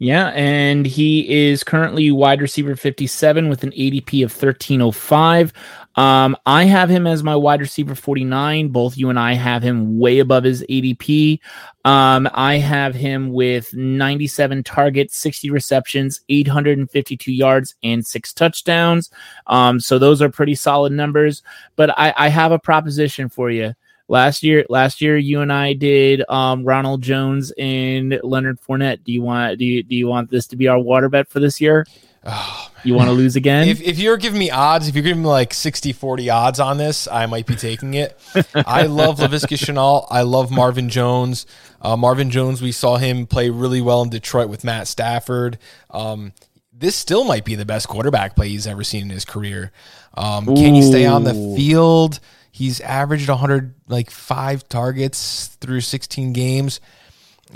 Yeah, 0.00 0.28
and 0.28 0.86
he 0.86 1.28
is 1.28 1.64
currently 1.64 2.12
wide 2.12 2.40
receiver 2.40 2.76
57 2.76 3.48
with 3.48 3.64
an 3.64 3.72
ADP 3.72 4.24
of 4.24 4.30
1305. 4.30 5.52
Um, 5.96 6.36
I 6.46 6.66
have 6.66 6.88
him 6.88 7.08
as 7.08 7.24
my 7.24 7.34
wide 7.34 7.60
receiver 7.60 7.96
49. 7.96 8.68
Both 8.68 8.96
you 8.96 9.10
and 9.10 9.18
I 9.18 9.32
have 9.32 9.64
him 9.64 9.98
way 9.98 10.20
above 10.20 10.44
his 10.44 10.62
ADP. 10.70 11.40
Um, 11.84 12.28
I 12.32 12.58
have 12.58 12.94
him 12.94 13.32
with 13.32 13.74
97 13.74 14.62
targets, 14.62 15.20
60 15.20 15.50
receptions, 15.50 16.20
852 16.28 17.32
yards, 17.32 17.74
and 17.82 18.06
six 18.06 18.32
touchdowns. 18.32 19.10
Um, 19.48 19.80
so 19.80 19.98
those 19.98 20.22
are 20.22 20.30
pretty 20.30 20.54
solid 20.54 20.92
numbers. 20.92 21.42
But 21.74 21.90
I, 21.98 22.14
I 22.16 22.28
have 22.28 22.52
a 22.52 22.58
proposition 22.60 23.28
for 23.28 23.50
you. 23.50 23.74
Last 24.08 24.42
year, 24.42 24.64
last 24.70 25.00
year 25.00 25.18
you 25.18 25.42
and 25.42 25.52
I 25.52 25.74
did 25.74 26.28
um, 26.30 26.64
Ronald 26.64 27.02
Jones 27.02 27.52
and 27.58 28.18
Leonard 28.22 28.58
Fournette. 28.60 29.04
Do 29.04 29.12
you 29.12 29.22
want 29.22 29.58
do 29.58 29.64
you 29.64 29.82
do 29.82 29.94
you 29.94 30.06
want 30.06 30.30
this 30.30 30.46
to 30.48 30.56
be 30.56 30.66
our 30.66 30.78
water 30.78 31.08
bet 31.08 31.28
for 31.28 31.40
this 31.40 31.60
year? 31.60 31.86
Oh, 32.24 32.70
you 32.84 32.94
want 32.94 33.08
to 33.08 33.12
lose 33.12 33.36
again? 33.36 33.68
If, 33.68 33.80
if 33.80 33.98
you're 33.98 34.16
giving 34.16 34.38
me 34.38 34.50
odds, 34.50 34.88
if 34.88 34.94
you're 34.94 35.04
giving 35.04 35.22
me 35.22 35.28
like 35.28 35.54
60 35.54 35.92
40 35.92 36.30
odds 36.30 36.60
on 36.60 36.76
this, 36.76 37.06
I 37.06 37.26
might 37.26 37.46
be 37.46 37.54
taking 37.54 37.94
it. 37.94 38.18
I 38.54 38.82
love 38.82 39.18
Laviska 39.18 39.56
Shenault. 39.56 40.08
I 40.10 40.22
love 40.22 40.50
Marvin 40.50 40.88
Jones. 40.88 41.46
Uh, 41.80 41.96
Marvin 41.96 42.30
Jones, 42.30 42.60
we 42.60 42.72
saw 42.72 42.96
him 42.96 43.26
play 43.26 43.50
really 43.50 43.80
well 43.80 44.02
in 44.02 44.10
Detroit 44.10 44.48
with 44.48 44.64
Matt 44.64 44.88
Stafford. 44.88 45.58
Um, 45.90 46.32
this 46.72 46.96
still 46.96 47.24
might 47.24 47.44
be 47.44 47.54
the 47.54 47.64
best 47.64 47.88
quarterback 47.88 48.36
play 48.36 48.48
he's 48.48 48.66
ever 48.66 48.84
seen 48.84 49.02
in 49.02 49.10
his 49.10 49.24
career. 49.24 49.72
Um, 50.14 50.46
can 50.46 50.74
he 50.74 50.82
stay 50.82 51.06
on 51.06 51.24
the 51.24 51.34
field? 51.56 52.20
He's 52.58 52.80
averaged 52.80 53.28
100 53.28 53.72
like 53.86 54.10
five 54.10 54.68
targets 54.68 55.46
through 55.60 55.80
16 55.80 56.32
games. 56.32 56.80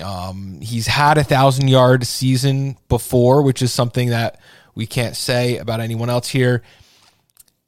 Um, 0.01 0.61
he's 0.61 0.87
had 0.87 1.19
a 1.19 1.25
thousand 1.25 1.67
yard 1.67 2.07
season 2.07 2.77
before, 2.89 3.43
which 3.43 3.63
is 3.63 3.73
something 3.73 4.11
that 4.11 4.39
we 4.77 4.87
can't 4.87 5.17
say 5.17 5.57
about 5.57 5.81
anyone 5.81 6.09
else 6.09 6.29
here. 6.29 6.63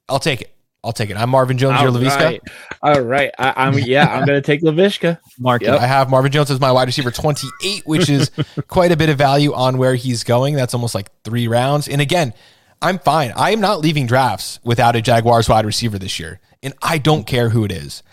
I'll 0.07 0.19
take 0.19 0.43
it. 0.43 0.55
I'll 0.81 0.93
take 0.93 1.09
it. 1.09 1.17
I'm 1.17 1.29
Marvin 1.29 1.57
Jones. 1.57 1.81
You're 1.81 1.91
Laviska. 1.91 2.23
Right. 2.23 2.41
All 2.81 3.01
right. 3.01 3.31
I, 3.37 3.67
am 3.67 3.79
yeah. 3.79 4.07
I'm 4.07 4.25
going 4.25 4.41
to 4.41 4.45
take 4.45 4.61
Laviska. 4.61 5.19
Mark. 5.37 5.61
Yep. 5.61 5.81
I 5.81 5.87
have 5.87 6.09
Marvin 6.09 6.31
Jones 6.31 6.49
as 6.51 6.61
my 6.61 6.71
wide 6.71 6.87
receiver 6.87 7.11
28, 7.11 7.85
which 7.85 8.09
is 8.09 8.31
quite 8.69 8.93
a 8.93 8.95
bit 8.95 9.09
of 9.09 9.17
value 9.17 9.53
on 9.53 9.77
where 9.77 9.95
he's 9.95 10.23
going. 10.23 10.55
That's 10.55 10.73
almost 10.73 10.95
like 10.95 11.09
three 11.25 11.49
rounds. 11.49 11.89
And 11.89 11.99
again, 11.99 12.33
I'm 12.81 12.97
fine. 12.97 13.33
I 13.35 13.51
am 13.51 13.59
not 13.59 13.81
leaving 13.81 14.05
drafts 14.05 14.61
without 14.63 14.95
a 14.95 15.01
Jaguars 15.01 15.49
wide 15.49 15.65
receiver 15.65 15.99
this 15.99 16.17
year 16.17 16.39
and 16.65 16.73
I 16.81 16.97
don't 16.97 17.25
care 17.25 17.49
who 17.49 17.63
it 17.63 17.71
is. 17.71 18.03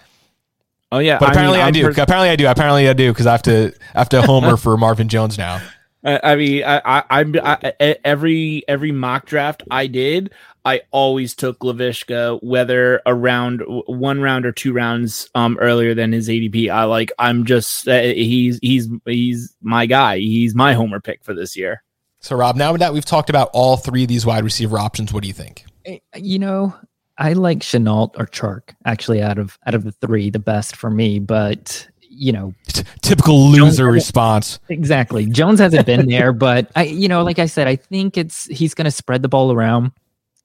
Oh 0.93 0.99
yeah, 0.99 1.19
but 1.19 1.31
apparently 1.31 1.59
I, 1.59 1.71
mean, 1.73 1.85
I 1.85 1.89
do. 1.89 1.95
Per- 1.95 2.03
apparently 2.03 2.29
I 2.29 2.37
do. 2.37 2.47
Apparently 2.47 2.89
I 2.89 2.93
do 2.93 3.11
because 3.11 3.27
I 3.27 3.33
have 3.33 3.43
to 3.43 3.73
I 3.95 3.99
have 3.99 4.11
to 4.11 4.23
homer 4.27 4.57
for 4.57 4.77
Marvin 4.77 5.09
Jones 5.09 5.39
now. 5.39 5.61
I, 6.05 6.21
I 6.23 6.37
mean, 6.37 6.65
I, 6.65 6.83
I, 6.85 7.05
I, 7.11 7.97
every 8.05 8.63
every 8.69 8.93
mock 8.93 9.25
draft 9.25 9.63
I 9.71 9.87
did, 9.87 10.33
I 10.65 10.83
always 10.91 11.35
took 11.35 11.61
Lavishka, 11.61 12.43
whether 12.43 13.01
around 13.07 13.63
one 13.87 14.21
round 14.21 14.45
or 14.45 14.53
two 14.53 14.73
rounds 14.73 15.31
um 15.35 15.57
earlier 15.61 15.95
than 15.95 16.13
his 16.13 16.29
ADP. 16.29 16.71
I 16.71 16.85
like. 16.85 17.11
I'm 17.19 17.47
just 17.47 17.89
uh, 17.89 18.03
he's 18.03 18.59
he's 18.61 18.89
he's 19.07 19.57
my 19.63 19.87
guy. 19.87 20.19
He's 20.19 20.55
my 20.55 20.75
homer 20.75 21.01
pick 21.01 21.25
for 21.25 21.33
this 21.33 21.57
year. 21.57 21.83
So 22.21 22.37
Rob, 22.37 22.57
now 22.57 22.77
that 22.77 22.93
we've 22.93 23.05
talked 23.05 23.31
about 23.31 23.51
all 23.53 23.77
three 23.77 24.03
of 24.03 24.09
these 24.09 24.27
wide 24.27 24.45
receiver 24.45 24.79
options, 24.79 25.13
what 25.13 25.23
do 25.23 25.29
you 25.29 25.35
think? 25.35 25.65
Eh, 25.85 25.99
you 26.17 26.39
know, 26.39 26.75
I 27.19 27.35
like 27.35 27.59
Shenault 27.59 28.13
or 28.19 28.27
Chark 28.27 28.75
actually 28.85 29.23
out 29.23 29.39
of 29.39 29.59
out 29.67 29.75
of 29.75 29.85
the 29.85 29.93
three, 29.93 30.31
the 30.31 30.39
best 30.39 30.77
for 30.77 30.91
me. 30.91 31.19
But 31.19 31.87
you 32.15 32.33
know, 32.33 32.55
typical 33.01 33.49
loser 33.49 33.87
response. 33.87 34.59
Exactly. 34.69 35.27
Jones 35.27 35.61
hasn't 35.61 35.87
been 35.87 36.09
there, 36.09 36.33
but 36.33 36.71
I, 36.77 36.85
you 36.85 37.09
know, 37.09 37.23
like 37.23 37.39
I 37.39 37.47
said, 37.47 37.69
I 37.69 37.77
think 37.77 38.19
it's 38.19 38.47
he's 38.47 38.75
going 38.75 38.85
to 38.85 38.91
spread 38.91 39.23
the 39.23 39.29
ball 39.29 39.53
around. 39.53 39.93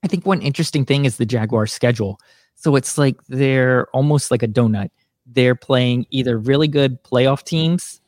I 0.04 0.08
think 0.08 0.26
one 0.26 0.42
interesting 0.42 0.86
thing 0.86 1.06
is 1.06 1.18
the 1.18 1.26
Jaguar 1.26 1.68
schedule. 1.68 2.20
So 2.56 2.76
it's 2.76 2.98
like 2.98 3.18
they're 3.28 3.88
almost 3.88 4.32
like 4.32 4.44
a 4.44 4.48
donut. 4.48 4.90
They're 5.26 5.56
playing 5.56 6.06
either 6.10 6.38
really 6.38 6.68
good 6.68 7.04
playoff 7.04 7.44
teams 7.44 8.00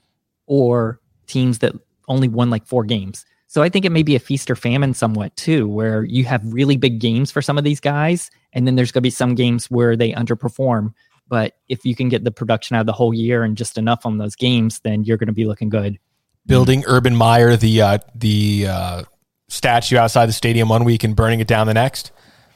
or 0.47 0.99
teams 1.27 1.59
that 1.59 1.73
only 2.07 2.27
won 2.27 2.49
like 2.49 2.65
four 2.65 2.83
games. 2.85 3.25
So 3.49 3.63
I 3.63 3.69
think 3.69 3.83
it 3.83 3.91
may 3.91 4.03
be 4.03 4.15
a 4.15 4.19
feast 4.19 4.51
or 4.51 4.55
famine 4.55 4.93
somewhat 4.93 5.35
too, 5.35 5.67
where 5.67 6.03
you 6.03 6.23
have 6.25 6.41
really 6.53 6.77
big 6.77 6.99
games 6.99 7.31
for 7.31 7.41
some 7.41 7.57
of 7.57 7.63
these 7.63 7.79
guys, 7.79 8.29
and 8.53 8.67
then 8.67 8.75
there's 8.75 8.91
going 8.91 9.01
to 9.01 9.07
be 9.07 9.09
some 9.09 9.33
games 9.33 9.71
where 9.71 9.95
they 9.95 10.11
underperform. 10.11 10.93
But 11.27 11.55
if 11.67 11.83
you 11.83 11.95
can 11.95 12.09
get 12.09 12.23
the 12.23 12.31
production 12.31 12.75
out 12.75 12.81
of 12.81 12.85
the 12.85 12.93
whole 12.93 13.11
year 13.11 13.43
and 13.43 13.57
just 13.57 13.79
enough 13.79 14.05
on 14.05 14.19
those 14.19 14.35
games, 14.35 14.81
then 14.81 15.03
you're 15.03 15.17
going 15.17 15.27
to 15.27 15.33
be 15.33 15.45
looking 15.45 15.69
good. 15.69 15.97
Building 16.45 16.83
Urban 16.85 17.15
Meyer 17.15 17.57
the 17.57 17.81
uh, 17.81 17.97
the 18.13 18.67
uh, 18.69 19.03
statue 19.47 19.97
outside 19.97 20.27
the 20.27 20.33
stadium 20.33 20.69
one 20.69 20.83
week 20.83 21.03
and 21.03 21.15
burning 21.15 21.39
it 21.39 21.47
down 21.47 21.65
the 21.65 21.73
next. 21.73 22.11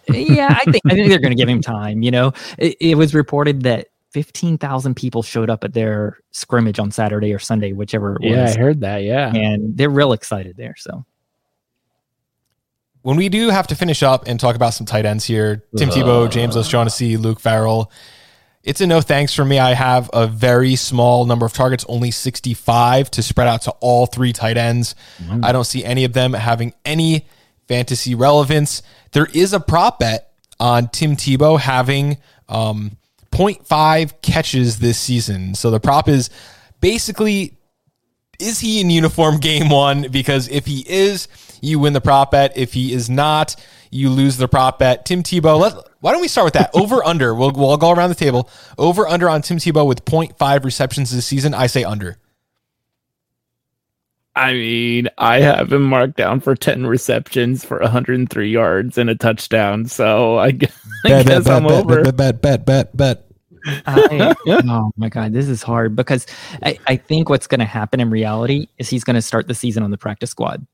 yeah, 0.10 0.60
I 0.62 0.72
think 0.72 0.84
I 0.86 0.94
think 0.94 1.10
they're 1.10 1.20
going 1.20 1.36
to 1.36 1.36
give 1.36 1.50
him 1.50 1.62
time. 1.62 2.04
You 2.04 2.12
know, 2.12 2.34
it, 2.60 2.78
it 2.80 2.96
was 2.96 3.16
reported 3.16 3.64
that 3.64 3.88
15,000 4.14 4.96
people 4.96 5.24
showed 5.24 5.50
up 5.50 5.64
at 5.64 5.74
their 5.74 6.20
scrimmage 6.32 6.80
on 6.80 6.92
Saturday 6.92 7.34
or 7.34 7.40
Sunday, 7.40 7.74
whichever 7.74 8.16
it 8.16 8.22
was. 8.22 8.32
Yeah, 8.32 8.46
I 8.46 8.58
heard 8.58 8.82
that. 8.82 9.04
Yeah. 9.04 9.34
And 9.34 9.76
they're 9.76 9.90
real 9.90 10.14
excited 10.14 10.56
there. 10.56 10.76
So 10.78 11.04
when 13.02 13.18
we 13.18 13.28
do 13.28 13.50
have 13.50 13.68
to 13.68 13.76
finish 13.76 14.04
up 14.04 14.28
and 14.28 14.40
talk 14.40 14.56
about 14.56 14.76
some 14.76 14.86
tight 14.86 15.06
ends 15.06 15.26
here, 15.26 15.64
Tim 15.76 15.90
uh, 15.90 15.94
Tebow, 15.94 16.32
James 16.32 16.56
O'Shaughnessy, 16.56 17.18
Luke 17.18 17.40
Farrell, 17.40 17.92
it's 18.64 18.80
a 18.82 18.88
no 18.88 19.02
thanks 19.02 19.34
for 19.34 19.44
me. 19.44 19.60
I 19.60 19.74
have 19.74 20.10
a 20.14 20.26
very 20.26 20.76
small 20.78 21.26
number 21.26 21.46
of 21.46 21.52
targets, 21.52 21.84
only 21.90 22.12
65 22.12 23.12
to 23.12 23.22
spread 23.24 23.48
out 23.48 23.64
to 23.64 23.72
all 23.82 24.06
three 24.06 24.32
tight 24.32 24.58
ends. 24.58 24.96
Mm-hmm. 25.22 25.44
I 25.44 25.52
don't 25.52 25.66
see 25.66 25.84
any 25.84 26.06
of 26.06 26.14
them 26.14 26.34
having 26.34 26.74
any 26.86 27.28
fantasy 27.68 28.16
relevance. 28.16 28.84
There 29.12 29.28
is 29.34 29.52
a 29.52 29.60
prop 29.60 30.00
bet 30.00 30.32
on 30.60 30.88
Tim 30.88 31.18
Tebow 31.18 31.60
having 31.60 32.20
um, 32.48 32.98
0.5 33.34 34.22
catches 34.22 34.80
this 34.80 34.98
season. 34.98 35.56
So 35.56 35.72
the 35.72 35.80
prop 35.80 36.08
is 36.08 36.30
basically 36.80 37.58
is 38.40 38.60
he 38.60 38.82
in 38.82 38.90
uniform 38.90 39.38
game 39.38 39.70
one? 39.70 40.08
Because 40.12 40.50
if 40.50 40.66
he 40.66 40.84
is, 40.88 41.28
you 41.62 41.80
win 41.80 41.94
the 41.94 42.02
prop 42.02 42.32
bet. 42.32 42.58
If 42.58 42.74
he 42.74 42.94
is 42.94 43.10
not, 43.10 43.56
you 43.90 44.10
lose 44.10 44.38
the 44.38 44.48
prop 44.48 44.80
bet. 44.80 45.06
Tim 45.06 45.24
Tebow, 45.24 45.60
let, 45.60 45.74
why 46.02 46.12
don't 46.12 46.22
we 46.22 46.28
start 46.28 46.46
with 46.46 46.54
that? 46.56 46.72
Over 46.76 47.04
under. 47.06 47.34
We'll, 47.34 47.52
we'll 47.52 47.78
go 47.78 47.92
around 47.92 48.10
the 48.10 48.16
table. 48.16 48.50
Over 48.78 49.08
under 49.08 49.30
on 49.30 49.42
Tim 49.42 49.58
Tebow 49.58 49.88
with 49.88 50.04
0.5 50.06 50.64
receptions 50.64 51.12
this 51.12 51.26
season. 51.26 51.54
I 51.54 51.68
say 51.68 51.84
under. 51.84 52.18
I 54.36 54.54
mean, 54.54 55.10
I 55.18 55.40
have 55.42 55.72
him 55.72 55.84
marked 55.84 56.18
down 56.18 56.40
for 56.40 56.56
10 56.56 56.88
receptions 56.88 57.64
for 57.64 57.80
103 57.80 58.50
yards 58.50 58.98
and 58.98 59.10
a 59.10 59.16
touchdown. 59.16 59.86
So 59.86 60.40
I 60.40 60.52
guess, 60.52 60.72
bet, 61.04 61.28
guess 61.28 61.44
bet, 61.44 61.54
I'm 61.54 61.64
bet, 61.64 61.72
over. 61.72 62.04
Bet, 62.04 62.18
bet, 62.18 62.42
bet, 62.42 62.66
bet, 62.66 62.98
bet. 62.98 63.30
I, 63.86 64.36
oh 64.48 64.92
my 64.98 65.10
god, 65.10 65.34
this 65.34 65.48
is 65.48 65.62
hard 65.62 65.96
because 65.96 66.26
I, 66.64 66.78
I 66.88 66.96
think 66.98 67.30
what's 67.30 67.48
going 67.48 67.60
to 67.60 67.66
happen 67.66 68.00
in 68.00 68.10
reality 68.10 68.68
is 68.78 68.90
he's 68.90 69.04
going 69.04 69.16
to 69.16 69.22
start 69.22 69.48
the 69.48 69.56
season 69.56 69.84
on 69.84 69.92
the 69.92 69.98
practice 69.98 70.32
squad. 70.32 70.66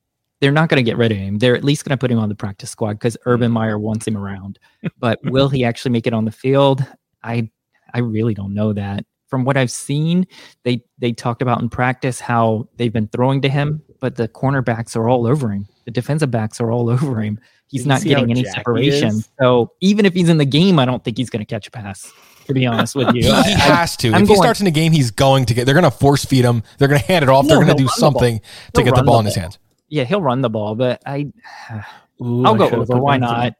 They're 0.41 0.51
not 0.51 0.69
going 0.69 0.83
to 0.83 0.89
get 0.89 0.97
rid 0.97 1.11
of 1.11 1.17
him. 1.17 1.39
They're 1.39 1.55
at 1.55 1.65
least 1.65 1.83
going 1.83 1.95
to 1.95 1.99
put 1.99 2.09
him 2.09 2.17
on 2.17 2.29
the 2.29 2.35
practice 2.35 2.69
squad 2.69 2.93
because 2.93 3.17
Urban 3.25 3.51
Meyer 3.51 3.77
wants 3.77 4.07
him 4.07 4.15
around. 4.15 4.57
But 4.97 5.19
will 5.25 5.49
he 5.49 5.65
actually 5.65 5.91
make 5.91 6.07
it 6.07 6.13
on 6.13 6.23
the 6.23 6.31
field? 6.31 6.85
I 7.21 7.49
I 7.93 7.99
really 7.99 8.33
don't 8.33 8.53
know 8.53 8.71
that 8.73 9.05
from 9.29 9.45
what 9.45 9.57
I've 9.57 9.71
seen, 9.71 10.27
they 10.63 10.83
they 10.97 11.13
talked 11.13 11.41
about 11.41 11.61
in 11.61 11.69
practice 11.69 12.19
how 12.19 12.67
they've 12.77 12.91
been 12.91 13.07
throwing 13.07 13.41
to 13.41 13.49
him, 13.49 13.81
but 13.99 14.15
the 14.15 14.27
cornerbacks 14.27 14.95
are 14.95 15.07
all 15.07 15.27
over 15.27 15.49
him. 15.49 15.67
The 15.85 15.91
defensive 15.91 16.31
backs 16.31 16.59
are 16.59 16.71
all 16.71 16.89
over 16.89 17.21
him. 17.21 17.39
He's 17.67 17.85
not 17.85 18.01
getting 18.01 18.31
any 18.31 18.43
separation. 18.45 19.23
So 19.39 19.73
even 19.79 20.05
if 20.05 20.13
he's 20.13 20.27
in 20.27 20.39
the 20.39 20.45
game, 20.45 20.79
I 20.79 20.85
don't 20.85 21.03
think 21.03 21.17
he's 21.17 21.29
going 21.29 21.45
to 21.45 21.49
catch 21.49 21.67
a 21.67 21.71
pass. 21.71 22.11
To 22.47 22.53
be 22.55 22.65
honest 22.65 22.95
with 22.95 23.13
you, 23.13 23.21
he, 23.21 23.43
he 23.43 23.51
has 23.51 23.95
to. 23.97 24.07
I'm 24.07 24.23
if 24.23 24.27
going, 24.27 24.37
he 24.37 24.41
starts 24.41 24.59
in 24.59 24.65
the 24.65 24.71
game, 24.71 24.91
he's 24.91 25.11
going 25.11 25.45
to 25.45 25.53
get. 25.53 25.65
They're 25.65 25.75
going 25.75 25.83
to 25.83 25.91
force 25.91 26.25
feed 26.25 26.43
him. 26.43 26.63
They're 26.79 26.87
going 26.87 26.99
to 26.99 27.05
hand 27.05 27.21
it 27.21 27.29
off. 27.29 27.45
No, 27.45 27.55
they're 27.55 27.65
going 27.65 27.77
to 27.77 27.83
do 27.83 27.89
something 27.89 28.41
to 28.73 28.83
get 28.83 28.95
the 28.95 29.03
ball 29.03 29.17
the 29.17 29.19
in 29.19 29.25
his 29.25 29.35
hands. 29.35 29.59
Yeah, 29.87 30.03
he'll 30.05 30.21
run 30.21 30.41
the 30.41 30.49
ball, 30.49 30.73
but 30.73 30.99
I, 31.05 31.31
Ooh, 32.23 32.43
I'll 32.43 32.55
go 32.55 32.67
over. 32.67 32.97
Why 32.97 33.17
not? 33.17 33.53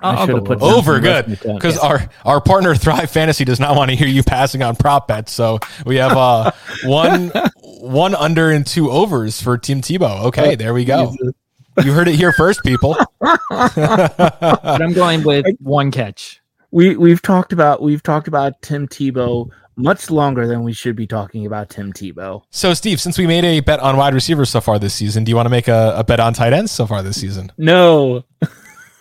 I 0.00 0.26
should 0.26 0.36
have 0.36 0.44
put 0.44 0.62
over 0.62 1.00
good 1.00 1.26
because 1.26 1.76
yeah. 1.76 1.88
our 1.88 2.10
our 2.24 2.40
partner 2.40 2.74
Thrive 2.74 3.10
Fantasy 3.10 3.44
does 3.44 3.58
not 3.58 3.76
want 3.76 3.90
to 3.90 3.96
hear 3.96 4.08
you 4.08 4.22
passing 4.22 4.62
on 4.62 4.76
prop 4.76 5.08
bets. 5.08 5.32
So 5.32 5.58
we 5.84 5.96
have 5.96 6.16
uh 6.16 6.50
one 6.84 7.32
one 7.64 8.14
under 8.14 8.50
and 8.50 8.66
two 8.66 8.90
overs 8.90 9.42
for 9.42 9.58
Team 9.58 9.80
Tebow. 9.80 10.24
Okay, 10.26 10.54
there 10.54 10.74
we 10.74 10.84
go. 10.84 11.14
You 11.84 11.92
heard 11.92 12.08
it 12.08 12.16
here 12.16 12.32
first, 12.32 12.62
people. 12.64 12.96
I'm 13.50 14.92
going 14.92 15.22
with 15.22 15.46
one 15.60 15.90
catch. 15.90 16.40
We 16.70 16.96
we've 16.96 17.22
talked 17.22 17.52
about 17.52 17.82
we've 17.82 18.02
talked 18.02 18.28
about 18.28 18.60
Tim 18.62 18.88
Tebow 18.88 19.50
much 19.78 20.10
longer 20.10 20.46
than 20.46 20.64
we 20.64 20.72
should 20.72 20.96
be 20.96 21.06
talking 21.06 21.46
about 21.46 21.70
Tim 21.70 21.92
Tebow. 21.92 22.42
So, 22.50 22.74
Steve, 22.74 23.00
since 23.00 23.16
we 23.16 23.26
made 23.26 23.44
a 23.44 23.60
bet 23.60 23.78
on 23.80 23.96
wide 23.96 24.12
receivers 24.12 24.50
so 24.50 24.60
far 24.60 24.78
this 24.78 24.92
season, 24.92 25.24
do 25.24 25.30
you 25.30 25.36
want 25.36 25.46
to 25.46 25.50
make 25.50 25.68
a, 25.68 25.94
a 25.96 26.04
bet 26.04 26.20
on 26.20 26.34
tight 26.34 26.52
ends 26.52 26.72
so 26.72 26.86
far 26.86 27.02
this 27.02 27.20
season? 27.20 27.52
No. 27.56 28.24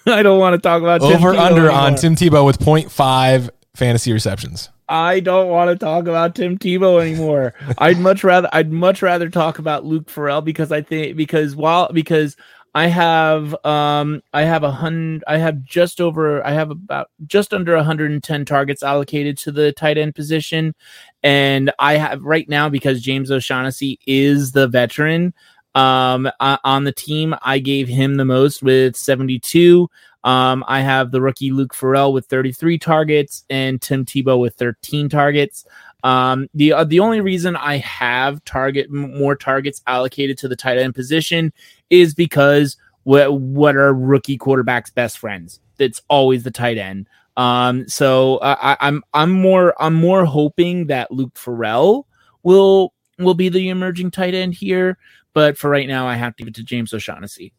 I 0.12 0.24
don't 0.24 0.40
want 0.40 0.54
to 0.54 0.60
talk 0.60 0.82
about 0.82 1.02
over 1.02 1.36
under 1.36 1.70
on 1.70 1.96
Tim 1.96 2.16
Tebow 2.16 2.46
with 2.46 2.60
0.5 2.60 3.50
fantasy 3.76 4.14
receptions. 4.14 4.70
I 4.90 5.20
don't 5.20 5.50
want 5.50 5.70
to 5.70 5.76
talk 5.76 6.08
about 6.08 6.36
Tim 6.36 6.58
Tebow 6.58 7.02
anymore. 7.02 7.54
I'd 7.78 8.00
much 8.00 8.24
rather 8.24 8.50
I'd 8.54 8.72
much 8.72 9.02
rather 9.02 9.30
talk 9.30 9.60
about 9.60 9.86
Luke 9.86 10.10
Farrell 10.10 10.42
because 10.42 10.72
I 10.72 10.82
think 10.82 11.18
because 11.18 11.56
while 11.56 11.92
because 11.92 12.38
I 12.74 12.88
have 12.88 13.54
um 13.66 14.22
I 14.34 14.44
have 14.44 14.64
a 14.64 14.72
hundred 14.72 15.24
I 15.28 15.38
have 15.40 15.64
just 15.64 16.00
over 16.00 16.46
I 16.46 16.52
have 16.52 16.72
about 16.72 17.10
just 17.26 17.54
under 17.54 17.76
110 17.76 18.46
targets 18.46 18.84
allocated 18.84 19.38
to 19.40 19.52
the 19.52 19.74
tight 19.74 19.98
end 19.98 20.16
position. 20.16 20.74
And 21.22 21.72
I 21.80 21.98
have 21.98 22.22
right 22.22 22.48
now 22.48 22.70
because 22.70 23.02
James 23.02 23.30
O'Shaughnessy 23.30 24.00
is 24.08 24.54
the 24.54 24.68
veteran 24.68 25.34
um 25.78 26.30
on 26.40 26.84
the 26.84 26.92
team, 26.92 27.36
I 27.42 27.60
gave 27.60 27.88
him 27.88 28.16
the 28.16 28.26
most 28.26 28.64
with 28.64 28.96
72. 28.96 29.90
Um, 30.24 30.66
I 30.68 30.82
have 30.82 31.12
the 31.12 31.22
rookie 31.22 31.52
Luke 31.52 31.74
Farrell 31.74 32.12
with 32.12 32.26
33 32.26 32.78
targets 32.80 33.46
and 33.50 33.82
Tim 33.82 34.04
Tebow 34.04 34.40
with 34.40 34.56
13 34.56 35.08
targets. 35.08 35.66
Um, 36.04 36.48
the 36.54 36.74
uh, 36.74 36.84
the 36.84 37.00
only 37.00 37.22
reason 37.22 37.56
I 37.56 37.78
have 37.78 38.44
target 38.44 38.92
more 38.92 39.36
targets 39.36 39.82
allocated 39.88 40.38
to 40.40 40.48
the 40.48 40.56
tight 40.56 40.78
end 40.78 40.96
position 40.96 41.54
is 41.90 42.14
because 42.14 42.78
what 43.04 43.40
what 43.40 43.76
are 43.76 43.94
rookie 43.94 44.38
quarterbacks' 44.38 44.94
best 44.94 45.18
friends? 45.18 45.60
It's 45.80 46.02
always 46.10 46.44
the 46.44 46.52
tight 46.52 46.78
end. 46.78 47.08
Um, 47.38 47.88
so 47.88 48.40
I, 48.42 48.78
I'm 48.80 49.04
I'm 49.14 49.32
more 49.32 49.74
I'm 49.82 49.94
more 49.94 50.26
hoping 50.26 50.88
that 50.88 51.12
Luke 51.12 51.38
Farrell 51.38 52.08
will 52.44 52.94
will 53.20 53.34
be 53.34 53.50
the 53.50 53.70
emerging 53.70 54.12
tight 54.12 54.34
end 54.34 54.56
here. 54.56 54.98
But 55.38 55.56
for 55.56 55.70
right 55.70 55.88
now, 55.88 56.08
I 56.08 56.16
have 56.16 56.36
to 56.36 56.42
give 56.42 56.48
it 56.48 56.56
to 56.56 56.64
James 56.64 56.92
O'Shaughnessy. 56.96 57.54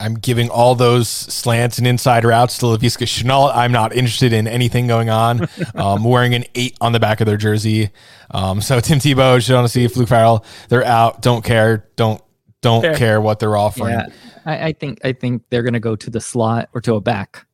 I'm 0.00 0.14
giving 0.14 0.50
all 0.50 0.74
those 0.74 1.08
slants 1.08 1.78
and 1.78 1.86
inside 1.86 2.24
routes 2.24 2.58
to 2.58 2.66
Laviska 2.66 3.06
Shenault. 3.06 3.54
I'm 3.54 3.70
not 3.70 3.94
interested 3.94 4.32
in 4.32 4.48
anything 4.48 4.88
going 4.88 5.08
on. 5.08 5.46
um, 5.76 6.02
wearing 6.02 6.34
an 6.34 6.44
eight 6.56 6.76
on 6.80 6.90
the 6.90 6.98
back 6.98 7.20
of 7.20 7.28
their 7.28 7.36
jersey. 7.36 7.90
Um, 8.32 8.60
so 8.60 8.80
Tim 8.80 8.98
Tebow, 8.98 9.40
Shaughnessy, 9.40 9.86
Fluke 9.86 10.08
Farrell, 10.08 10.44
they're 10.70 10.84
out. 10.84 11.22
Don't 11.22 11.44
care. 11.44 11.88
Don't 11.94 12.20
don't 12.62 12.82
Fair. 12.82 12.96
care 12.96 13.20
what 13.20 13.38
they're 13.38 13.56
offering. 13.56 13.92
Yeah, 13.92 14.06
I, 14.44 14.66
I 14.66 14.72
think 14.72 14.98
I 15.04 15.12
think 15.12 15.44
they're 15.50 15.62
going 15.62 15.74
to 15.74 15.78
go 15.78 15.94
to 15.94 16.10
the 16.10 16.20
slot 16.20 16.68
or 16.74 16.80
to 16.80 16.96
a 16.96 17.00
back. 17.00 17.46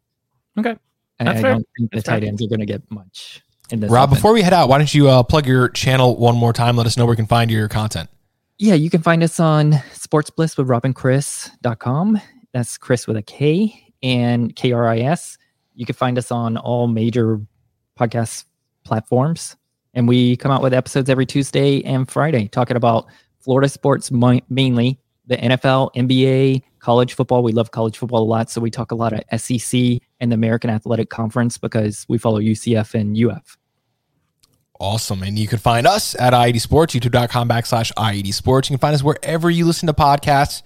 Okay, 0.59 0.75
I, 1.21 1.29
I 1.29 1.43
don't 1.43 1.69
think 1.79 1.93
the 1.93 2.01
tight 2.01 2.25
ends 2.25 2.43
are 2.43 2.49
going 2.49 2.61
to 2.61 2.67
get 2.67 2.91
much. 2.91 3.43
In 3.69 3.81
this 3.81 3.91
Rob, 3.91 4.09
before 4.09 4.33
we 4.33 4.41
head 4.41 4.55
out, 4.55 4.71
why 4.71 4.79
don't 4.79 4.95
you 4.95 5.11
uh, 5.11 5.23
plug 5.23 5.47
your 5.47 5.69
channel 5.69 6.17
one 6.17 6.35
more 6.35 6.55
time? 6.55 6.79
Let 6.79 6.87
us 6.87 6.97
know 6.97 7.05
where 7.05 7.13
we 7.13 7.17
can 7.17 7.27
find 7.27 7.51
your 7.51 7.69
content. 7.69 8.09
Yeah, 8.59 8.75
you 8.75 8.89
can 8.89 9.03
find 9.03 9.23
us 9.23 9.41
on 9.41 9.73
sportsbliss 9.93 10.57
with 10.57 10.69
robinchris.com. 10.69 12.21
That's 12.53 12.79
Chris 12.79 13.07
with 13.09 13.17
a 13.17 13.23
K 13.23 13.93
and 14.03 14.55
K 14.55 14.71
R 14.71 14.87
I 14.87 14.99
S. 15.01 15.37
You 15.75 15.85
can 15.85 15.97
find 15.97 16.17
us 16.19 16.31
on 16.31 16.57
all 16.57 16.87
major 16.87 17.41
podcast 17.99 18.45
platforms. 18.85 19.57
And 19.93 20.07
we 20.07 20.37
come 20.37 20.53
out 20.53 20.63
with 20.63 20.73
episodes 20.73 21.11
every 21.11 21.27
Tuesday 21.27 21.83
and 21.83 22.09
Friday 22.09 22.47
talking 22.49 22.77
about 22.77 23.07
Florida 23.41 23.69
sports 23.69 24.11
mainly, 24.13 25.01
the 25.27 25.37
NFL, 25.37 25.93
NBA, 25.95 26.63
college 26.79 27.15
football. 27.15 27.43
We 27.43 27.53
love 27.53 27.73
college 27.73 27.99
football 27.99 28.23
a 28.23 28.25
lot. 28.25 28.51
So 28.51 28.61
we 28.61 28.71
talk 28.71 28.93
a 28.93 28.95
lot 28.95 29.13
of 29.13 29.41
SEC 29.41 29.99
and 30.21 30.31
the 30.31 30.35
American 30.35 30.71
Athletic 30.71 31.11
Conference 31.11 31.59
because 31.59 32.07
we 32.09 32.19
follow 32.19 32.41
UCF 32.41 32.95
and 32.95 33.17
UF. 33.17 33.57
Awesome. 34.81 35.23
And 35.23 35.39
you 35.39 35.47
can 35.47 35.59
find 35.59 35.87
us 35.87 36.15
at 36.17 36.33
I80 36.33 36.61
Sports, 36.61 36.95
youtube.com 36.95 37.49
backslash 37.49 37.93
I80 37.93 38.35
Sports. 38.35 38.71
You 38.71 38.77
can 38.77 38.81
find 38.81 38.95
us 38.95 39.03
wherever 39.03 39.49
you 39.51 39.67
listen 39.67 39.87
to 39.87 39.93
podcasts. 39.93 40.63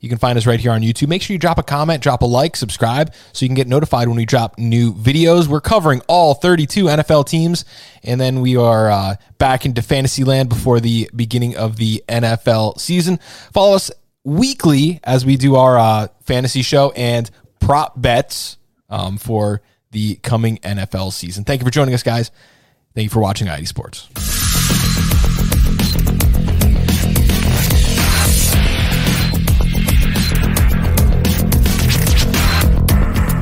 You 0.00 0.08
can 0.08 0.18
find 0.18 0.38
us 0.38 0.46
right 0.46 0.60
here 0.60 0.70
on 0.70 0.82
YouTube. 0.82 1.08
Make 1.08 1.22
sure 1.22 1.34
you 1.34 1.38
drop 1.38 1.58
a 1.58 1.62
comment, 1.62 2.02
drop 2.02 2.22
a 2.22 2.24
like, 2.24 2.54
subscribe 2.54 3.12
so 3.32 3.44
you 3.44 3.48
can 3.48 3.56
get 3.56 3.66
notified 3.66 4.06
when 4.08 4.16
we 4.16 4.26
drop 4.26 4.58
new 4.58 4.94
videos. 4.94 5.48
We're 5.48 5.60
covering 5.60 6.02
all 6.06 6.34
32 6.34 6.84
NFL 6.84 7.26
teams, 7.26 7.64
and 8.04 8.20
then 8.20 8.40
we 8.40 8.56
are 8.56 8.90
uh, 8.90 9.16
back 9.38 9.66
into 9.66 9.82
fantasy 9.82 10.22
land 10.22 10.48
before 10.48 10.78
the 10.78 11.10
beginning 11.14 11.56
of 11.56 11.76
the 11.76 12.04
NFL 12.08 12.78
season. 12.78 13.18
Follow 13.52 13.74
us 13.74 13.90
weekly 14.22 15.00
as 15.02 15.26
we 15.26 15.36
do 15.36 15.56
our 15.56 15.78
uh, 15.78 16.08
fantasy 16.22 16.62
show 16.62 16.92
and 16.92 17.28
prop 17.60 18.00
bets 18.00 18.56
um, 18.88 19.18
for 19.18 19.62
the 19.90 20.16
coming 20.16 20.58
NFL 20.58 21.12
season. 21.12 21.44
Thank 21.44 21.60
you 21.60 21.64
for 21.64 21.72
joining 21.72 21.94
us, 21.94 22.02
guys. 22.02 22.30
Thank 22.98 23.04
you 23.04 23.10
for 23.10 23.20
watching 23.20 23.46
I80 23.46 23.68
Sports. 23.68 24.47